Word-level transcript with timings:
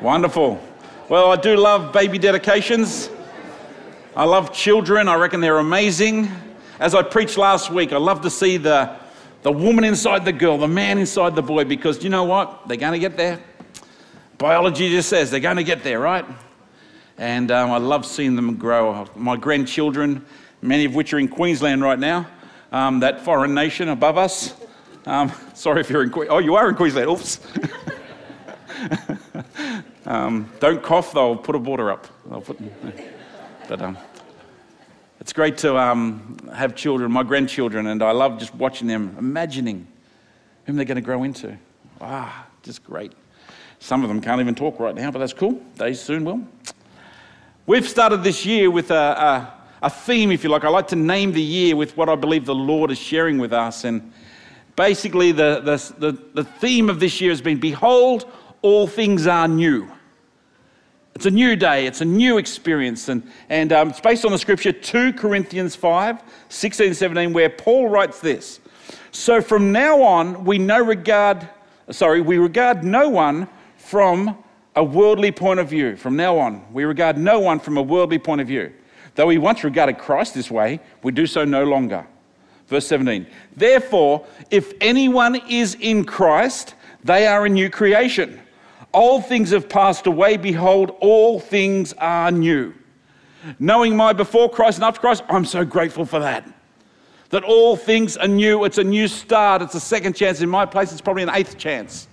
Wonderful. 0.00 0.62
Well, 1.08 1.32
I 1.32 1.36
do 1.36 1.56
love 1.56 1.92
baby 1.92 2.18
dedications. 2.18 3.10
I 4.14 4.22
love 4.26 4.52
children. 4.52 5.08
I 5.08 5.16
reckon 5.16 5.40
they're 5.40 5.58
amazing. 5.58 6.30
As 6.78 6.94
I 6.94 7.02
preached 7.02 7.36
last 7.36 7.72
week, 7.72 7.92
I 7.92 7.96
love 7.96 8.20
to 8.20 8.30
see 8.30 8.58
the, 8.58 8.96
the 9.42 9.50
woman 9.50 9.82
inside 9.82 10.24
the 10.24 10.32
girl, 10.32 10.56
the 10.56 10.68
man 10.68 10.98
inside 10.98 11.34
the 11.34 11.42
boy, 11.42 11.64
because 11.64 12.04
you 12.04 12.10
know 12.10 12.22
what? 12.22 12.68
They're 12.68 12.76
going 12.76 12.92
to 12.92 13.00
get 13.00 13.16
there. 13.16 13.40
Biology 14.38 14.88
just 14.88 15.08
says 15.08 15.32
they're 15.32 15.40
going 15.40 15.56
to 15.56 15.64
get 15.64 15.82
there, 15.82 15.98
right? 15.98 16.24
And 17.16 17.50
um, 17.50 17.72
I 17.72 17.78
love 17.78 18.06
seeing 18.06 18.36
them 18.36 18.54
grow. 18.54 19.04
My 19.16 19.34
grandchildren, 19.34 20.24
many 20.62 20.84
of 20.84 20.94
which 20.94 21.12
are 21.12 21.18
in 21.18 21.26
Queensland 21.26 21.82
right 21.82 21.98
now, 21.98 22.28
um, 22.70 23.00
that 23.00 23.24
foreign 23.24 23.52
nation 23.52 23.88
above 23.88 24.16
us. 24.16 24.54
Um, 25.06 25.32
sorry 25.54 25.80
if 25.80 25.90
you're 25.90 26.04
in 26.04 26.10
Queensland. 26.10 26.36
Oh, 26.36 26.38
you 26.38 26.54
are 26.54 26.68
in 26.68 26.76
Queensland. 26.76 27.10
Oops. 27.10 27.40
Um, 30.08 30.50
don't 30.58 30.82
cough, 30.82 31.12
they'll 31.12 31.36
put 31.36 31.54
a 31.54 31.58
border 31.58 31.90
up. 31.90 32.08
Put, 32.44 32.58
but 33.68 33.82
um, 33.82 33.98
it's 35.20 35.34
great 35.34 35.58
to 35.58 35.76
um, 35.76 36.38
have 36.54 36.74
children, 36.74 37.12
my 37.12 37.22
grandchildren, 37.22 37.88
and 37.88 38.02
I 38.02 38.12
love 38.12 38.38
just 38.38 38.54
watching 38.54 38.88
them, 38.88 39.14
imagining 39.18 39.86
whom 40.64 40.76
they're 40.76 40.86
going 40.86 40.96
to 40.96 41.02
grow 41.02 41.24
into. 41.24 41.58
Ah, 42.00 42.46
just 42.62 42.82
great. 42.84 43.12
Some 43.80 44.02
of 44.02 44.08
them 44.08 44.22
can't 44.22 44.40
even 44.40 44.54
talk 44.54 44.80
right 44.80 44.94
now, 44.94 45.10
but 45.10 45.18
that's 45.18 45.34
cool. 45.34 45.60
They 45.76 45.92
soon 45.92 46.24
will. 46.24 46.40
We've 47.66 47.86
started 47.86 48.24
this 48.24 48.46
year 48.46 48.70
with 48.70 48.90
a, 48.90 48.94
a, 48.94 49.54
a 49.82 49.90
theme, 49.90 50.32
if 50.32 50.42
you 50.42 50.48
like. 50.48 50.64
I 50.64 50.70
like 50.70 50.88
to 50.88 50.96
name 50.96 51.32
the 51.32 51.42
year 51.42 51.76
with 51.76 51.98
what 51.98 52.08
I 52.08 52.14
believe 52.14 52.46
the 52.46 52.54
Lord 52.54 52.90
is 52.90 52.98
sharing 52.98 53.36
with 53.36 53.52
us. 53.52 53.84
And 53.84 54.10
basically, 54.74 55.32
the, 55.32 55.60
the, 55.60 56.12
the, 56.12 56.18
the 56.32 56.44
theme 56.44 56.88
of 56.88 56.98
this 56.98 57.20
year 57.20 57.30
has 57.30 57.42
been 57.42 57.60
Behold, 57.60 58.24
all 58.62 58.86
things 58.86 59.26
are 59.26 59.46
new. 59.46 59.92
It's 61.18 61.26
a 61.26 61.32
new 61.32 61.56
day, 61.56 61.88
it's 61.88 62.00
a 62.00 62.04
new 62.04 62.38
experience. 62.38 63.08
And, 63.08 63.28
and 63.48 63.72
um, 63.72 63.90
it's 63.90 63.98
based 63.98 64.24
on 64.24 64.30
the 64.30 64.38
scripture 64.38 64.70
2 64.70 65.14
Corinthians 65.14 65.74
5 65.74 66.22
16 66.48 66.94
17, 66.94 67.32
where 67.32 67.50
Paul 67.50 67.88
writes 67.88 68.20
this 68.20 68.60
So 69.10 69.42
from 69.42 69.72
now 69.72 70.00
on, 70.00 70.44
we 70.44 70.58
no 70.58 70.80
regard, 70.80 71.48
sorry, 71.90 72.20
we 72.20 72.38
regard 72.38 72.84
no 72.84 73.08
one 73.08 73.48
from 73.78 74.38
a 74.76 74.84
worldly 74.84 75.32
point 75.32 75.58
of 75.58 75.68
view. 75.68 75.96
From 75.96 76.14
now 76.14 76.38
on, 76.38 76.64
we 76.72 76.84
regard 76.84 77.18
no 77.18 77.40
one 77.40 77.58
from 77.58 77.78
a 77.78 77.82
worldly 77.82 78.20
point 78.20 78.40
of 78.40 78.46
view. 78.46 78.72
Though 79.16 79.26
we 79.26 79.38
once 79.38 79.64
regarded 79.64 79.98
Christ 79.98 80.34
this 80.34 80.52
way, 80.52 80.78
we 81.02 81.10
do 81.10 81.26
so 81.26 81.44
no 81.44 81.64
longer. 81.64 82.06
Verse 82.68 82.86
17. 82.86 83.26
Therefore, 83.56 84.24
if 84.52 84.72
anyone 84.80 85.34
is 85.48 85.74
in 85.80 86.04
Christ, 86.04 86.76
they 87.02 87.26
are 87.26 87.44
a 87.44 87.48
new 87.48 87.70
creation. 87.70 88.40
Old 88.92 89.26
things 89.26 89.50
have 89.50 89.68
passed 89.68 90.06
away. 90.06 90.36
Behold, 90.36 90.96
all 91.00 91.40
things 91.40 91.92
are 91.94 92.30
new. 92.30 92.74
Knowing 93.58 93.96
my 93.96 94.12
before 94.12 94.50
Christ 94.50 94.78
and 94.78 94.84
after 94.84 95.00
Christ, 95.00 95.22
I'm 95.28 95.44
so 95.44 95.64
grateful 95.64 96.04
for 96.04 96.18
that. 96.20 96.48
That 97.30 97.44
all 97.44 97.76
things 97.76 98.16
are 98.16 98.28
new. 98.28 98.64
It's 98.64 98.78
a 98.78 98.84
new 98.84 99.06
start. 99.06 99.62
It's 99.62 99.74
a 99.74 99.80
second 99.80 100.16
chance. 100.16 100.40
In 100.40 100.48
my 100.48 100.64
place, 100.64 100.92
it's 100.92 101.00
probably 101.00 101.22
an 101.22 101.30
eighth 101.30 101.58
chance. 101.58 102.08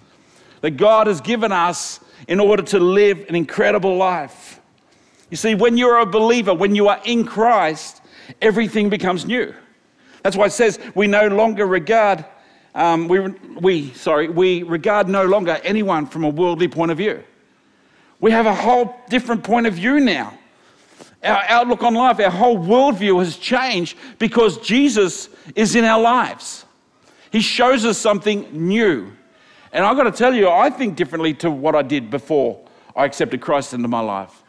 That 0.62 0.72
God 0.72 1.08
has 1.08 1.22
given 1.22 1.52
us 1.52 2.00
in 2.28 2.40
order 2.40 2.64
to 2.64 2.80
live 2.80 3.26
an 3.30 3.36
incredible 3.36 3.96
life. 3.96 4.60
You 5.30 5.38
see, 5.38 5.56
when 5.56 5.78
you're 5.78 6.00
a 6.00 6.06
believer, 6.06 6.54
when 6.54 6.76
you 6.76 6.88
are 6.90 7.02
in 7.06 7.26
Christ, 7.26 8.02
everything 8.42 8.90
becomes 8.90 9.26
new. 9.26 9.54
That's 10.22 10.36
why 10.36 10.48
it 10.48 10.52
says 10.52 10.80
we 10.96 11.08
no 11.08 11.28
longer 11.28 11.66
regard 11.66 12.26
um, 12.76 13.08
we, 13.08 13.20
we, 13.20 13.94
sorry, 13.94 14.28
we 14.28 14.64
regard 14.64 15.08
no 15.08 15.26
longer 15.26 15.60
anyone 15.64 16.06
from 16.06 16.26
a 16.26 16.30
worldly 16.30 16.68
point 16.68 16.92
of 16.92 16.98
view. 16.98 17.24
We 18.20 18.32
have 18.32 18.46
a 18.46 18.54
whole 18.54 18.96
different 19.10 19.44
point 19.44 19.66
of 19.66 19.74
view 19.74 20.00
now. 20.02 20.38
Our 21.24 21.44
outlook 21.48 21.84
on 21.84 21.96
life, 21.96 22.20
our 22.20 22.30
whole 22.30 22.58
worldview 22.58 23.18
has 23.20 23.38
changed 23.38 23.98
because 24.20 24.58
Jesus 24.60 25.30
is 25.56 25.76
in 25.76 25.86
our 25.86 26.00
lives. 26.00 26.66
He 27.32 27.40
shows 27.40 27.86
us 27.86 27.98
something 27.98 28.48
new. 28.52 29.12
And 29.72 29.84
I've 29.84 29.98
got 29.98 30.04
to 30.04 30.12
tell 30.12 30.34
you, 30.34 30.50
I 30.50 30.70
think 30.70 30.96
differently 30.96 31.34
to 31.36 31.50
what 31.50 31.76
I 31.76 31.82
did 31.82 32.10
before 32.10 32.66
I 32.96 33.06
accepted 33.06 33.42
Christ 33.42 33.74
into 33.74 33.88
my 33.88 34.02
life. 34.02 34.44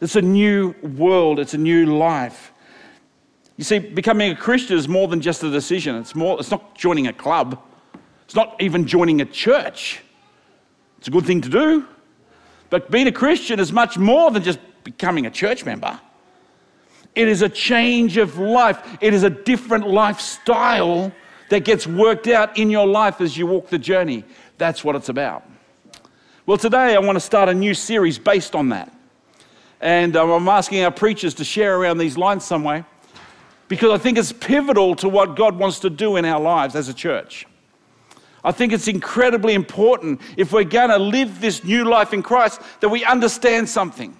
It's 0.00 0.16
a 0.16 0.22
new 0.22 0.74
world, 0.82 1.38
it's 1.38 1.54
a 1.54 1.58
new 1.58 1.96
life. 1.96 2.51
You 3.62 3.64
see, 3.64 3.78
becoming 3.78 4.32
a 4.32 4.34
Christian 4.34 4.76
is 4.76 4.88
more 4.88 5.06
than 5.06 5.20
just 5.20 5.44
a 5.44 5.48
decision. 5.48 5.94
It's 5.94 6.16
more, 6.16 6.36
it's 6.40 6.50
not 6.50 6.74
joining 6.74 7.06
a 7.06 7.12
club. 7.12 7.62
It's 8.24 8.34
not 8.34 8.60
even 8.60 8.88
joining 8.88 9.20
a 9.20 9.24
church. 9.24 10.00
It's 10.98 11.06
a 11.06 11.12
good 11.12 11.24
thing 11.24 11.40
to 11.42 11.48
do. 11.48 11.86
But 12.70 12.90
being 12.90 13.06
a 13.06 13.12
Christian 13.12 13.60
is 13.60 13.70
much 13.70 13.96
more 13.96 14.32
than 14.32 14.42
just 14.42 14.58
becoming 14.82 15.26
a 15.26 15.30
church 15.30 15.64
member. 15.64 16.00
It 17.14 17.28
is 17.28 17.42
a 17.42 17.48
change 17.48 18.16
of 18.16 18.36
life. 18.36 18.98
It 19.00 19.14
is 19.14 19.22
a 19.22 19.30
different 19.30 19.86
lifestyle 19.86 21.12
that 21.48 21.64
gets 21.64 21.86
worked 21.86 22.26
out 22.26 22.58
in 22.58 22.68
your 22.68 22.88
life 22.88 23.20
as 23.20 23.36
you 23.36 23.46
walk 23.46 23.68
the 23.68 23.78
journey. 23.78 24.24
That's 24.58 24.82
what 24.82 24.96
it's 24.96 25.08
about. 25.08 25.48
Well, 26.46 26.58
today 26.58 26.96
I 26.96 26.98
want 26.98 27.14
to 27.14 27.20
start 27.20 27.48
a 27.48 27.54
new 27.54 27.74
series 27.74 28.18
based 28.18 28.56
on 28.56 28.70
that. 28.70 28.92
And 29.80 30.16
um, 30.16 30.30
I'm 30.30 30.48
asking 30.48 30.82
our 30.82 30.90
preachers 30.90 31.34
to 31.34 31.44
share 31.44 31.76
around 31.78 31.98
these 31.98 32.18
lines 32.18 32.44
some 32.44 32.64
way 32.64 32.84
because 33.72 33.90
I 33.90 33.96
think 33.96 34.18
it's 34.18 34.32
pivotal 34.32 34.94
to 34.96 35.08
what 35.08 35.34
God 35.34 35.56
wants 35.56 35.78
to 35.78 35.88
do 35.88 36.16
in 36.16 36.26
our 36.26 36.38
lives 36.38 36.76
as 36.76 36.90
a 36.90 36.92
church. 36.92 37.46
I 38.44 38.52
think 38.52 38.70
it's 38.70 38.86
incredibly 38.86 39.54
important 39.54 40.20
if 40.36 40.52
we're 40.52 40.64
going 40.64 40.90
to 40.90 40.98
live 40.98 41.40
this 41.40 41.64
new 41.64 41.86
life 41.86 42.12
in 42.12 42.22
Christ 42.22 42.60
that 42.80 42.90
we 42.90 43.02
understand 43.02 43.66
something. 43.66 44.14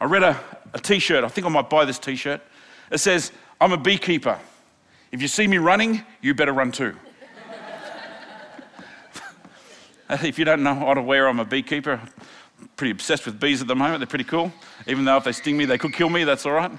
I 0.00 0.06
read 0.06 0.22
a 0.22 0.40
a 0.72 0.78
t 0.78 0.98
shirt, 0.98 1.22
I 1.22 1.28
think 1.28 1.46
I 1.46 1.50
might 1.50 1.68
buy 1.68 1.84
this 1.84 1.98
t 1.98 2.16
shirt. 2.16 2.40
It 2.90 2.96
says, 3.00 3.32
I'm 3.60 3.72
a 3.72 3.76
beekeeper. 3.76 4.38
If 5.12 5.20
you 5.20 5.28
see 5.28 5.46
me 5.46 5.58
running, 5.58 6.02
you 6.22 6.32
better 6.32 6.54
run 6.54 6.72
too. 6.72 6.96
if 10.08 10.38
you 10.38 10.46
don't 10.46 10.62
know 10.62 10.72
what 10.72 10.94
to 10.94 11.02
wear, 11.02 11.28
I'm 11.28 11.38
a 11.38 11.44
beekeeper. 11.44 12.00
pretty 12.76 12.92
obsessed 12.92 13.26
with 13.26 13.38
bees 13.38 13.60
at 13.60 13.68
the 13.68 13.76
moment. 13.76 13.98
They're 13.98 14.06
pretty 14.06 14.24
cool. 14.24 14.54
Even 14.86 15.04
though 15.04 15.18
if 15.18 15.24
they 15.24 15.32
sting 15.32 15.58
me, 15.58 15.66
they 15.66 15.76
could 15.76 15.92
kill 15.92 16.08
me. 16.08 16.24
That's 16.24 16.46
all 16.46 16.52
right. 16.52 16.72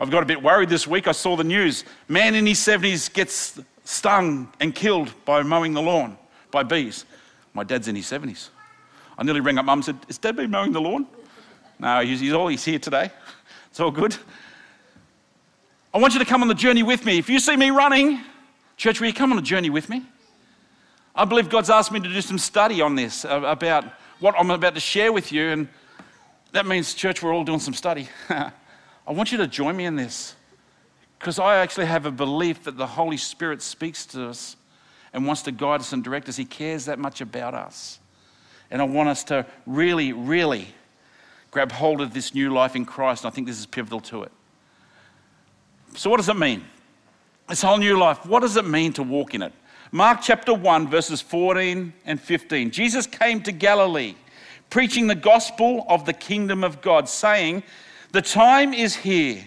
I've 0.00 0.10
got 0.10 0.22
a 0.22 0.26
bit 0.26 0.42
worried 0.42 0.68
this 0.68 0.86
week. 0.86 1.08
I 1.08 1.12
saw 1.12 1.36
the 1.36 1.44
news. 1.44 1.84
Man 2.06 2.34
in 2.34 2.46
his 2.46 2.58
70s 2.58 3.12
gets 3.12 3.58
stung 3.84 4.52
and 4.60 4.74
killed 4.74 5.12
by 5.24 5.42
mowing 5.42 5.74
the 5.74 5.82
lawn 5.82 6.16
by 6.50 6.62
bees. 6.62 7.04
My 7.52 7.64
dad's 7.64 7.88
in 7.88 7.96
his 7.96 8.06
70s. 8.06 8.50
I 9.16 9.24
nearly 9.24 9.40
rang 9.40 9.58
up 9.58 9.64
mum 9.64 9.78
and 9.78 9.84
said, 9.84 9.96
Is 10.08 10.18
dad 10.18 10.36
been 10.36 10.50
mowing 10.50 10.72
the 10.72 10.80
lawn? 10.80 11.06
No, 11.80 12.00
he's, 12.00 12.20
he's 12.20 12.32
all 12.32 12.48
he's 12.48 12.64
here 12.64 12.78
today. 12.78 13.10
It's 13.70 13.80
all 13.80 13.90
good. 13.90 14.16
I 15.92 15.98
want 15.98 16.14
you 16.14 16.18
to 16.18 16.24
come 16.24 16.42
on 16.42 16.48
the 16.48 16.54
journey 16.54 16.82
with 16.82 17.04
me. 17.04 17.18
If 17.18 17.28
you 17.28 17.38
see 17.38 17.54
me 17.54 17.70
running, 17.70 18.18
church, 18.76 18.98
will 18.98 19.08
you 19.08 19.12
come 19.12 19.30
on 19.30 19.38
a 19.38 19.42
journey 19.42 19.70
with 19.70 19.88
me? 19.88 20.04
I 21.14 21.24
believe 21.26 21.48
God's 21.48 21.70
asked 21.70 21.92
me 21.92 22.00
to 22.00 22.08
do 22.08 22.20
some 22.22 22.38
study 22.38 22.80
on 22.80 22.94
this 22.94 23.24
uh, 23.24 23.42
about 23.44 23.84
what 24.20 24.34
I'm 24.38 24.50
about 24.50 24.74
to 24.74 24.80
share 24.80 25.12
with 25.12 25.30
you, 25.30 25.50
and 25.50 25.68
that 26.52 26.66
means, 26.66 26.94
church, 26.94 27.22
we're 27.22 27.32
all 27.32 27.44
doing 27.44 27.60
some 27.60 27.74
study. 27.74 28.08
I 29.08 29.12
want 29.12 29.32
you 29.32 29.38
to 29.38 29.46
join 29.46 29.74
me 29.74 29.86
in 29.86 29.96
this 29.96 30.36
because 31.18 31.38
I 31.38 31.56
actually 31.56 31.86
have 31.86 32.04
a 32.04 32.10
belief 32.10 32.64
that 32.64 32.76
the 32.76 32.86
Holy 32.86 33.16
Spirit 33.16 33.62
speaks 33.62 34.04
to 34.06 34.26
us 34.28 34.54
and 35.14 35.26
wants 35.26 35.40
to 35.42 35.50
guide 35.50 35.80
us 35.80 35.94
and 35.94 36.04
direct 36.04 36.28
us. 36.28 36.36
He 36.36 36.44
cares 36.44 36.84
that 36.84 36.98
much 36.98 37.22
about 37.22 37.54
us. 37.54 38.00
And 38.70 38.82
I 38.82 38.84
want 38.84 39.08
us 39.08 39.24
to 39.24 39.46
really, 39.64 40.12
really 40.12 40.68
grab 41.50 41.72
hold 41.72 42.02
of 42.02 42.12
this 42.12 42.34
new 42.34 42.52
life 42.52 42.76
in 42.76 42.84
Christ. 42.84 43.24
And 43.24 43.32
I 43.32 43.34
think 43.34 43.46
this 43.46 43.58
is 43.58 43.64
pivotal 43.64 44.00
to 44.00 44.24
it. 44.24 44.32
So, 45.96 46.10
what 46.10 46.18
does 46.18 46.28
it 46.28 46.36
mean? 46.36 46.62
This 47.48 47.62
whole 47.62 47.78
new 47.78 47.98
life, 47.98 48.26
what 48.26 48.40
does 48.40 48.58
it 48.58 48.66
mean 48.66 48.92
to 48.92 49.02
walk 49.02 49.34
in 49.34 49.40
it? 49.40 49.54
Mark 49.90 50.18
chapter 50.22 50.52
1, 50.52 50.86
verses 50.86 51.22
14 51.22 51.94
and 52.04 52.20
15. 52.20 52.70
Jesus 52.70 53.06
came 53.06 53.42
to 53.44 53.52
Galilee, 53.52 54.16
preaching 54.68 55.06
the 55.06 55.14
gospel 55.14 55.86
of 55.88 56.04
the 56.04 56.12
kingdom 56.12 56.62
of 56.62 56.82
God, 56.82 57.08
saying, 57.08 57.62
the 58.12 58.22
time 58.22 58.72
is 58.72 58.96
here. 58.96 59.44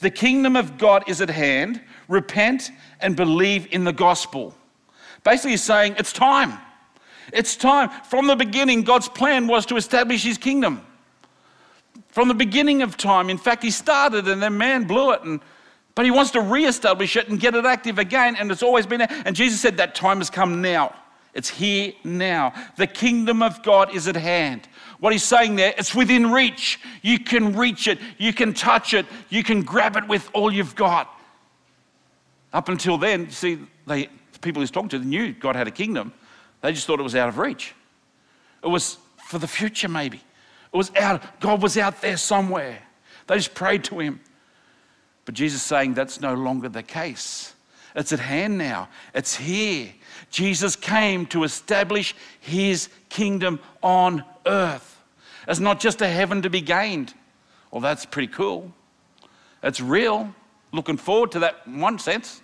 The 0.00 0.10
kingdom 0.10 0.56
of 0.56 0.78
God 0.78 1.04
is 1.06 1.20
at 1.20 1.30
hand. 1.30 1.80
Repent 2.08 2.70
and 3.00 3.14
believe 3.14 3.68
in 3.72 3.84
the 3.84 3.92
gospel. 3.92 4.54
Basically, 5.22 5.52
he's 5.52 5.62
saying 5.62 5.96
it's 5.98 6.12
time. 6.12 6.58
It's 7.32 7.54
time. 7.54 7.90
From 8.04 8.26
the 8.26 8.36
beginning, 8.36 8.82
God's 8.82 9.08
plan 9.08 9.46
was 9.46 9.66
to 9.66 9.76
establish 9.76 10.24
his 10.24 10.38
kingdom. 10.38 10.84
From 12.08 12.28
the 12.28 12.34
beginning 12.34 12.82
of 12.82 12.96
time, 12.96 13.30
in 13.30 13.38
fact, 13.38 13.62
he 13.62 13.70
started 13.70 14.26
and 14.26 14.42
then 14.42 14.58
man 14.58 14.84
blew 14.84 15.12
it. 15.12 15.22
And, 15.22 15.40
but 15.94 16.04
he 16.04 16.10
wants 16.10 16.32
to 16.32 16.40
reestablish 16.40 17.16
it 17.16 17.28
and 17.28 17.38
get 17.38 17.54
it 17.54 17.64
active 17.64 17.98
again. 17.98 18.34
And 18.36 18.50
it's 18.50 18.62
always 18.62 18.86
been 18.86 18.98
there. 18.98 19.22
And 19.24 19.36
Jesus 19.36 19.60
said 19.60 19.76
that 19.76 19.94
time 19.94 20.18
has 20.18 20.30
come 20.30 20.60
now. 20.60 20.96
It's 21.34 21.48
here 21.48 21.92
now. 22.02 22.52
The 22.76 22.88
kingdom 22.88 23.42
of 23.42 23.62
God 23.62 23.94
is 23.94 24.08
at 24.08 24.16
hand. 24.16 24.66
What 25.00 25.12
he's 25.12 25.24
saying 25.24 25.56
there, 25.56 25.74
it's 25.76 25.94
within 25.94 26.30
reach. 26.30 26.78
You 27.02 27.18
can 27.18 27.56
reach 27.56 27.88
it, 27.88 27.98
you 28.18 28.32
can 28.32 28.52
touch 28.52 28.94
it, 28.94 29.06
you 29.30 29.42
can 29.42 29.62
grab 29.62 29.96
it 29.96 30.06
with 30.06 30.28
all 30.34 30.52
you've 30.52 30.74
got. 30.74 31.10
Up 32.52 32.68
until 32.68 32.98
then, 32.98 33.30
see, 33.30 33.58
they, 33.86 34.08
the 34.32 34.38
people 34.40 34.60
he's 34.60 34.70
talking 34.70 34.90
to 34.90 34.98
knew 34.98 35.32
God 35.32 35.56
had 35.56 35.66
a 35.66 35.70
kingdom. 35.70 36.12
They 36.60 36.72
just 36.72 36.86
thought 36.86 37.00
it 37.00 37.04
was 37.04 37.14
out 37.14 37.28
of 37.28 37.38
reach. 37.38 37.74
It 38.62 38.68
was 38.68 38.98
for 39.26 39.38
the 39.38 39.48
future, 39.48 39.88
maybe. 39.88 40.18
It 40.18 40.76
was 40.76 40.92
out, 40.96 41.40
God 41.40 41.62
was 41.62 41.78
out 41.78 42.02
there 42.02 42.16
somewhere. 42.16 42.78
They 43.26 43.36
just 43.36 43.54
prayed 43.54 43.84
to 43.84 44.00
him. 44.00 44.20
But 45.24 45.34
Jesus 45.34 45.60
is 45.60 45.66
saying 45.66 45.94
that's 45.94 46.20
no 46.20 46.34
longer 46.34 46.68
the 46.68 46.82
case. 46.82 47.54
It's 47.94 48.12
at 48.12 48.20
hand 48.20 48.58
now, 48.58 48.88
it's 49.14 49.36
here. 49.36 49.92
Jesus 50.30 50.76
came 50.76 51.26
to 51.26 51.42
establish 51.44 52.14
his 52.40 52.88
kingdom 53.08 53.58
on 53.82 54.24
earth. 54.46 54.89
It's 55.50 55.58
not 55.58 55.80
just 55.80 56.00
a 56.00 56.06
heaven 56.08 56.42
to 56.42 56.50
be 56.50 56.60
gained. 56.60 57.12
Well, 57.72 57.80
that's 57.80 58.06
pretty 58.06 58.28
cool. 58.28 58.72
It's 59.64 59.80
real. 59.80 60.32
Looking 60.72 60.96
forward 60.96 61.32
to 61.32 61.40
that 61.40 61.62
in 61.66 61.80
one 61.80 61.98
sense. 61.98 62.40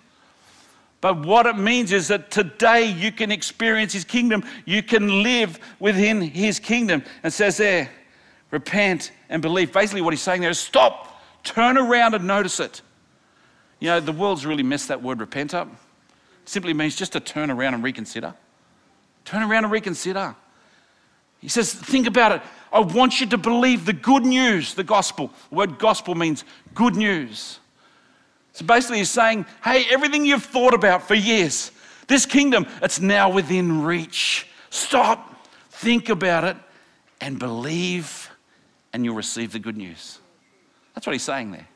But 0.99 1.25
what 1.25 1.45
it 1.45 1.57
means 1.57 1.93
is 1.93 2.09
that 2.09 2.31
today 2.31 2.91
you 2.91 3.13
can 3.13 3.31
experience 3.31 3.93
his 3.93 4.03
kingdom. 4.03 4.43
You 4.65 4.83
can 4.83 5.23
live 5.23 5.57
within 5.79 6.21
his 6.21 6.59
kingdom. 6.59 7.01
And 7.23 7.31
says 7.31 7.55
there, 7.55 7.89
repent 8.51 9.11
and 9.29 9.41
believe. 9.41 9.71
Basically, 9.71 10.01
what 10.01 10.11
he's 10.11 10.21
saying 10.21 10.41
there 10.41 10.49
is 10.49 10.59
stop, 10.59 11.21
turn 11.45 11.77
around 11.77 12.13
and 12.13 12.27
notice 12.27 12.59
it. 12.59 12.81
You 13.79 13.87
know, 13.87 13.99
the 14.01 14.11
world's 14.11 14.45
really 14.45 14.63
messed 14.63 14.89
that 14.89 15.01
word 15.01 15.21
repent 15.21 15.53
up. 15.53 15.69
It 16.43 16.49
simply 16.49 16.73
means 16.73 16.97
just 16.97 17.13
to 17.13 17.21
turn 17.21 17.51
around 17.51 17.73
and 17.73 17.83
reconsider. 17.83 18.33
Turn 19.23 19.43
around 19.43 19.63
and 19.63 19.71
reconsider. 19.71 20.35
He 21.47 21.49
says, 21.49 21.73
think 21.73 22.07
about 22.07 22.33
it. 22.33 22.41
I 22.73 22.81
want 22.81 23.21
you 23.21 23.27
to 23.27 23.37
believe 23.37 23.85
the 23.85 23.93
good 23.93 24.25
news, 24.25 24.73
the 24.73 24.83
gospel. 24.83 25.31
The 25.47 25.55
word 25.55 25.79
gospel 25.79 26.13
means 26.13 26.43
good 26.75 26.97
news. 26.97 27.59
So 28.51 28.65
basically, 28.65 28.97
he's 28.97 29.09
saying, 29.09 29.45
hey, 29.63 29.85
everything 29.89 30.25
you've 30.25 30.43
thought 30.43 30.73
about 30.73 31.07
for 31.07 31.15
years, 31.15 31.71
this 32.09 32.25
kingdom, 32.25 32.67
it's 32.81 32.99
now 32.99 33.29
within 33.29 33.85
reach. 33.85 34.45
Stop, 34.71 35.47
think 35.69 36.09
about 36.09 36.43
it, 36.43 36.57
and 37.21 37.39
believe, 37.39 38.29
and 38.91 39.05
you'll 39.05 39.15
receive 39.15 39.53
the 39.53 39.59
good 39.59 39.77
news. 39.77 40.19
That's 40.95 41.07
what 41.07 41.13
he's 41.13 41.23
saying 41.23 41.51
there. 41.51 41.69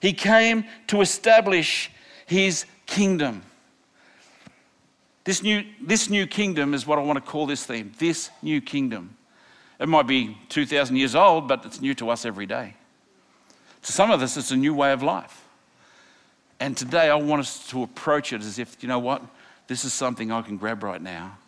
He 0.00 0.14
came 0.14 0.64
to 0.86 1.02
establish 1.02 1.90
his 2.24 2.64
kingdom. 2.86 3.42
This 5.24 5.42
new, 5.42 5.64
this 5.80 6.10
new 6.10 6.26
kingdom 6.26 6.74
is 6.74 6.86
what 6.86 6.98
I 6.98 7.02
want 7.02 7.22
to 7.22 7.30
call 7.30 7.46
this 7.46 7.64
theme 7.64 7.92
this 7.98 8.30
new 8.42 8.60
kingdom. 8.60 9.16
It 9.80 9.88
might 9.88 10.06
be 10.06 10.36
2,000 10.50 10.96
years 10.96 11.14
old, 11.14 11.48
but 11.48 11.64
it's 11.64 11.80
new 11.80 11.94
to 11.94 12.10
us 12.10 12.24
every 12.24 12.46
day. 12.46 12.74
To 13.82 13.92
some 13.92 14.10
of 14.10 14.22
us, 14.22 14.36
it's 14.36 14.50
a 14.50 14.56
new 14.56 14.74
way 14.74 14.92
of 14.92 15.02
life. 15.02 15.44
And 16.60 16.76
today 16.76 17.10
I 17.10 17.16
want 17.16 17.40
us 17.40 17.66
to 17.68 17.82
approach 17.82 18.32
it 18.32 18.40
as 18.40 18.58
if, 18.58 18.82
you 18.82 18.88
know 18.88 18.98
what? 18.98 19.22
This 19.66 19.84
is 19.84 19.92
something 19.92 20.30
I 20.30 20.42
can 20.42 20.56
grab 20.56 20.82
right 20.82 21.02
now 21.02 21.38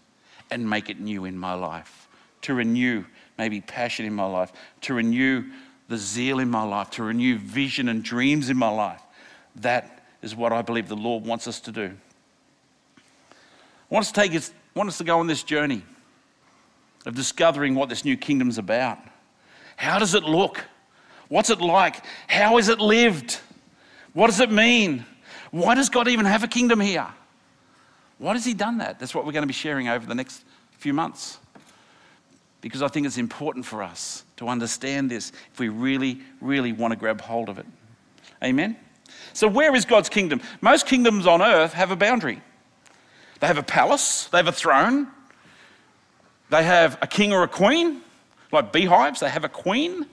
and 0.51 0.69
make 0.69 0.91
it 0.91 0.99
new 1.01 1.25
in 1.25 1.39
my 1.39 1.55
life. 1.55 2.09
To 2.43 2.55
renew 2.55 3.05
maybe 3.39 3.61
passion 3.61 4.07
in 4.07 4.15
my 4.15 4.27
life, 4.27 4.53
to 4.83 4.95
renew 4.95 5.45
the 5.89 5.97
zeal 5.97 6.39
in 6.39 6.51
my 6.51 6.63
life, 6.63 6.91
to 6.91 7.03
renew 7.03 7.39
vision 7.39 7.89
and 7.89 8.03
dreams 8.03 8.51
in 8.51 8.57
my 8.57 8.71
life. 8.71 9.03
That 9.57 10.05
is 10.23 10.35
what 10.35 10.53
I 10.53 10.63
believe 10.63 10.89
the 10.89 10.97
Lord 10.97 11.25
wants 11.25 11.47
us 11.47 11.61
to 11.61 11.73
do. 11.73 11.97
Want 13.89 14.03
us 14.03 14.13
to 14.13 14.21
take 14.21 14.35
us, 14.35 14.53
want 14.75 14.89
us 14.89 14.99
to 14.99 15.05
go 15.05 15.19
on 15.21 15.27
this 15.27 15.43
journey 15.43 15.83
of 17.05 17.15
discovering 17.15 17.75
what 17.75 17.89
this 17.89 18.05
new 18.05 18.17
kingdom's 18.17 18.59
about. 18.59 18.99
How 19.77 19.99
does 19.99 20.15
it 20.15 20.25
look? 20.25 20.65
What's 21.29 21.51
it 21.51 21.61
like? 21.61 22.05
How 22.27 22.59
is 22.59 22.69
it 22.69 22.81
lived? 22.81 23.39
What 24.13 24.27
does 24.27 24.41
it 24.41 24.51
mean? 24.51 25.05
Why 25.51 25.75
does 25.75 25.89
God 25.89 26.09
even 26.09 26.27
have 26.27 26.43
a 26.43 26.49
kingdom 26.49 26.81
here? 26.81 27.07
Why 28.19 28.33
has 28.33 28.45
He 28.45 28.55
done 28.55 28.79
that? 28.79 28.99
That's 28.99 29.15
what 29.15 29.27
we're 29.27 29.33
going 29.33 29.43
to 29.43 29.49
be 29.49 29.53
sharing 29.53 29.89
over 29.89 30.07
the 30.07 30.15
next 30.15 30.45
few 30.79 30.93
months. 30.93 31.39
Because 32.61 32.83
I 32.83 32.89
think 32.89 33.07
it's 33.07 33.19
important 33.19 33.65
for 33.65 33.83
us 33.83 34.25
to 34.37 34.49
understand 34.49 35.11
this 35.11 35.33
if 35.53 35.61
we 35.61 35.69
really, 35.69 36.21
really 36.41 36.73
want 36.73 36.93
to 36.93 36.97
grab 36.97 37.21
hold 37.21 37.49
of 37.49 37.59
it. 37.59 37.67
Amen? 38.43 38.77
So, 39.33 39.47
where 39.47 39.75
is 39.75 39.85
God's 39.85 40.09
kingdom? 40.09 40.41
Most 40.61 40.87
kingdoms 40.87 41.27
on 41.27 41.43
earth 41.43 41.75
have 41.75 41.91
a 41.91 41.97
boundary. 41.97 42.43
They 43.41 43.47
have 43.47 43.59
a 43.59 43.63
palace, 43.63 44.27
they 44.27 44.39
have 44.39 44.49
a 44.49 44.53
throne, 44.53 45.09
they 46.51 46.63
have 46.63 46.99
a 47.03 47.07
king 47.07 47.33
or 47.33 47.43
a 47.43 47.49
queen, 47.49 48.01
like 48.53 48.73
beehives, 48.73 49.21
they 49.21 49.29
have 49.29 49.45
a 49.45 49.49
queen. 49.49 50.07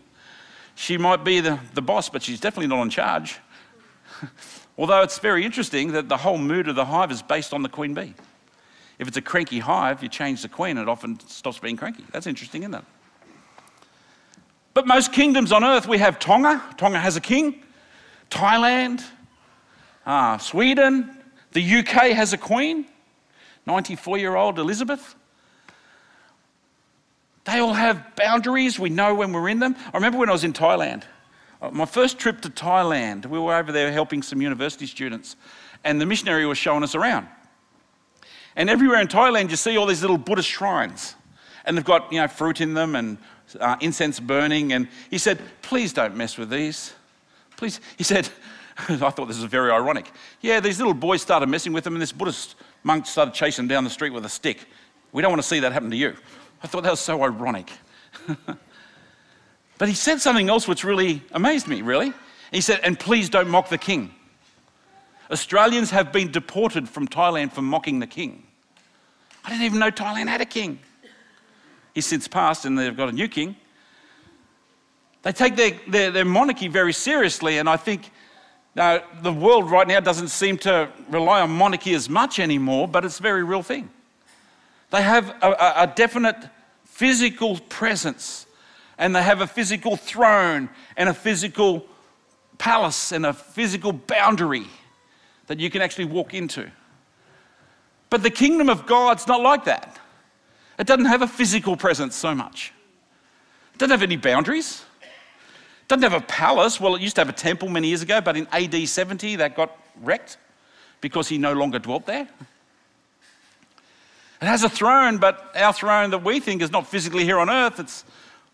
She 0.76 0.98
might 0.98 1.24
be 1.24 1.40
the, 1.40 1.60
the 1.74 1.82
boss, 1.82 2.10
but 2.10 2.24
she's 2.24 2.40
definitely 2.40 2.68
not 2.68 2.82
in 2.82 2.90
charge. 2.90 3.40
Although 4.78 5.02
it's 5.04 5.20
very 5.20 5.46
interesting 5.46 5.92
that 5.92 6.10
the 6.10 6.18
whole 6.18 6.38
mood 6.38 6.68
of 6.68 6.76
the 6.76 6.86
hive 6.86 7.12
is 7.12 7.22
based 7.22 7.54
on 7.54 7.62
the 7.62 7.70
queen 7.70 7.94
bee. 7.94 8.14
If 9.00 9.08
it's 9.08 9.18
a 9.18 9.22
cranky 9.22 9.60
hive, 9.60 10.02
you 10.02 10.10
change 10.10 10.42
the 10.42 10.50
queen, 10.50 10.78
it 10.78 10.90
often 10.90 11.20
stops 11.28 11.60
being 11.60 11.78
cranky. 11.78 12.04
That's 12.12 12.28
interesting, 12.28 12.64
isn't 12.64 12.76
it? 12.76 12.84
But 14.74 14.88
most 14.88 15.14
kingdoms 15.14 15.52
on 15.52 15.64
earth, 15.64 15.88
we 15.88 16.00
have 16.00 16.20
Tonga. 16.20 16.62
Tonga 16.78 17.00
has 17.00 17.16
a 17.16 17.22
king. 17.22 17.62
Thailand, 18.32 19.04
uh, 20.06 20.40
Sweden, 20.40 21.16
the 21.52 21.78
UK 21.80 22.12
has 22.12 22.34
a 22.34 22.38
queen, 22.38 22.88
94 23.66 24.18
year 24.18 24.36
old 24.36 24.60
Elizabeth. 24.60 25.16
They 27.46 27.60
all 27.60 27.74
have 27.74 28.16
boundaries. 28.16 28.80
We 28.80 28.90
know 28.90 29.16
when 29.16 29.34
we're 29.34 29.50
in 29.50 29.60
them. 29.60 29.76
I 29.94 29.98
remember 29.98 30.18
when 30.18 30.30
I 30.30 30.32
was 30.32 30.44
in 30.44 30.54
Thailand. 30.54 31.04
Uh, 31.62 31.72
my 31.72 31.86
first 31.86 32.18
trip 32.18 32.42
to 32.42 32.50
Thailand, 32.50 33.26
we 33.26 33.40
were 33.40 33.56
over 33.56 33.72
there 33.72 33.92
helping 33.92 34.22
some 34.22 34.42
university 34.42 34.86
students, 34.86 35.36
and 35.84 36.00
the 36.00 36.06
missionary 36.06 36.46
was 36.46 36.58
showing 36.58 36.84
us 36.84 36.96
around. 36.96 37.28
And 38.56 38.70
everywhere 38.70 39.02
in 39.02 39.08
Thailand, 39.08 39.50
you 39.50 39.56
see 39.56 39.78
all 39.78 39.86
these 39.86 40.02
little 40.02 40.18
Buddhist 40.18 40.50
shrines, 40.50 41.16
and 41.66 41.78
they've 41.78 41.86
got 41.86 42.12
you 42.12 42.22
know 42.22 42.28
fruit 42.28 42.62
in 42.62 42.74
them 42.74 42.96
and 42.96 43.18
uh, 43.60 43.78
incense 43.82 44.20
burning. 44.20 44.74
And 44.74 44.88
he 45.10 45.18
said, 45.18 45.40
"Please 45.62 45.92
don't 45.92 46.16
mess 46.16 46.38
with 46.38 46.50
these. 46.50 46.94
Please." 47.58 47.82
He 47.98 48.04
said, 48.04 48.30
"I 48.78 48.98
thought 48.98 49.28
this 49.28 49.40
was 49.40 49.46
very 49.46 49.72
ironic. 49.72 50.12
Yeah, 50.42 50.60
these 50.60 50.80
little 50.80 50.94
boys 50.94 51.22
started 51.22 51.50
messing 51.50 51.74
with 51.74 51.84
them, 51.84 51.94
and 51.94 52.02
this 52.02 52.12
Buddhist 52.12 52.56
monk 52.84 53.06
started 53.06 53.34
chasing 53.34 53.64
him 53.64 53.70
down 53.70 53.84
the 53.84 53.90
street 53.90 54.12
with 54.12 54.26
a 54.26 54.30
stick. 54.30 54.66
We 55.12 55.22
don't 55.22 55.32
want 55.32 55.42
to 55.42 55.48
see 55.48 55.60
that 55.60 55.72
happen 55.72 55.90
to 55.90 55.98
you." 55.98 56.16
I 56.62 56.68
thought 56.68 56.84
that 56.84 56.92
was 56.92 57.00
so 57.00 57.24
ironic. 57.24 57.72
But 59.78 59.90
he 59.90 59.96
said 59.96 60.22
something 60.22 60.50
else 60.50 60.66
which 60.66 60.84
really 60.84 61.22
amazed 61.32 61.68
me, 61.68 61.82
really. 61.82 62.14
He 62.52 62.62
said, 62.62 62.80
and 62.84 62.98
please 62.98 63.30
don't 63.30 63.50
mock 63.50 63.70
the 63.70 63.78
king. 63.78 64.14
Australians 65.32 65.90
have 65.90 66.12
been 66.12 66.32
deported 66.32 66.88
from 66.88 67.08
Thailand 67.08 67.52
for 67.52 67.62
mocking 67.62 68.00
the 68.00 68.08
king. 68.08 68.48
I 69.44 69.50
didn't 69.50 69.66
even 69.66 69.80
know 69.80 69.92
Thailand 69.92 70.28
had 70.28 70.42
a 70.42 70.46
king. 70.46 70.80
He's 71.94 72.06
since 72.06 72.28
passed 72.28 72.66
and 72.66 72.78
they've 72.78 72.96
got 72.96 73.10
a 73.10 73.12
new 73.12 73.28
king. 73.28 73.56
They 75.24 75.32
take 75.32 75.56
their, 75.56 75.72
their, 75.88 76.12
their 76.12 76.26
monarchy 76.26 76.68
very 76.68 76.94
seriously, 76.94 77.58
and 77.58 77.68
I 77.68 77.78
think 77.78 78.12
now, 78.76 79.04
the 79.22 79.32
world 79.32 79.70
right 79.70 79.88
now 79.88 80.00
doesn't 80.00 80.30
seem 80.30 80.58
to 80.60 80.90
rely 81.10 81.42
on 81.42 81.52
monarchy 81.52 81.94
as 81.94 82.10
much 82.10 82.40
anymore, 82.40 82.88
but 82.88 83.06
it's 83.06 83.20
a 83.20 83.24
very 83.24 83.44
real 83.44 83.62
thing. 83.62 83.90
They 84.90 85.02
have 85.02 85.30
a, 85.42 85.74
a, 85.78 85.94
definite 85.96 86.38
physical 86.86 87.60
presence 87.70 88.46
and 88.98 89.16
they 89.16 89.24
have 89.24 89.42
a 89.42 89.48
physical 89.48 89.96
throne 89.96 90.70
and 90.98 91.10
a 91.10 91.14
physical 91.14 91.86
palace 92.58 93.12
and 93.12 93.26
a 93.26 93.34
physical 93.34 93.92
boundary 93.92 94.68
that 95.48 95.60
you 95.60 95.70
can 95.70 95.82
actually 95.82 96.06
walk 96.06 96.34
into. 96.34 96.70
But 98.10 98.22
the 98.22 98.30
kingdom 98.30 98.70
of 98.70 98.86
God's 98.86 99.28
not 99.28 99.42
like 99.42 99.66
that. 99.66 100.00
It 100.78 100.88
doesn't 100.88 101.06
have 101.06 101.22
a 101.22 101.28
physical 101.28 101.76
presence 101.76 102.16
so 102.16 102.36
much. 102.36 102.72
It 103.74 103.80
doesn't 103.80 103.92
have 103.92 104.04
any 104.04 104.18
boundaries. 104.18 104.84
Doesn't 105.88 106.04
have 106.04 106.14
a 106.14 106.26
palace. 106.26 106.80
Well, 106.80 106.96
it 106.96 107.02
used 107.02 107.16
to 107.16 107.22
have 107.22 107.30
a 107.30 107.34
temple 107.34 107.70
many 107.70 107.90
years 107.90 108.02
ago, 108.02 108.22
but 108.22 108.38
in 108.38 108.48
AD 108.52 108.88
70 108.88 109.38
that 109.38 109.56
got 109.56 109.78
wrecked 110.02 110.38
because 111.02 111.28
he 111.28 111.38
no 111.38 111.54
longer 111.54 111.80
dwelt 111.80 112.06
there. 112.06 112.28
It 114.42 114.46
has 114.46 114.64
a 114.64 114.70
throne, 114.70 115.18
but 115.18 115.56
our 115.56 115.74
throne 115.74 116.10
that 116.12 116.24
we 116.24 116.40
think 116.40 116.62
is 116.62 116.72
not 116.72 116.88
physically 116.88 117.24
here 117.24 117.40
on 117.40 117.50
earth, 117.50 117.80
it's 117.80 118.04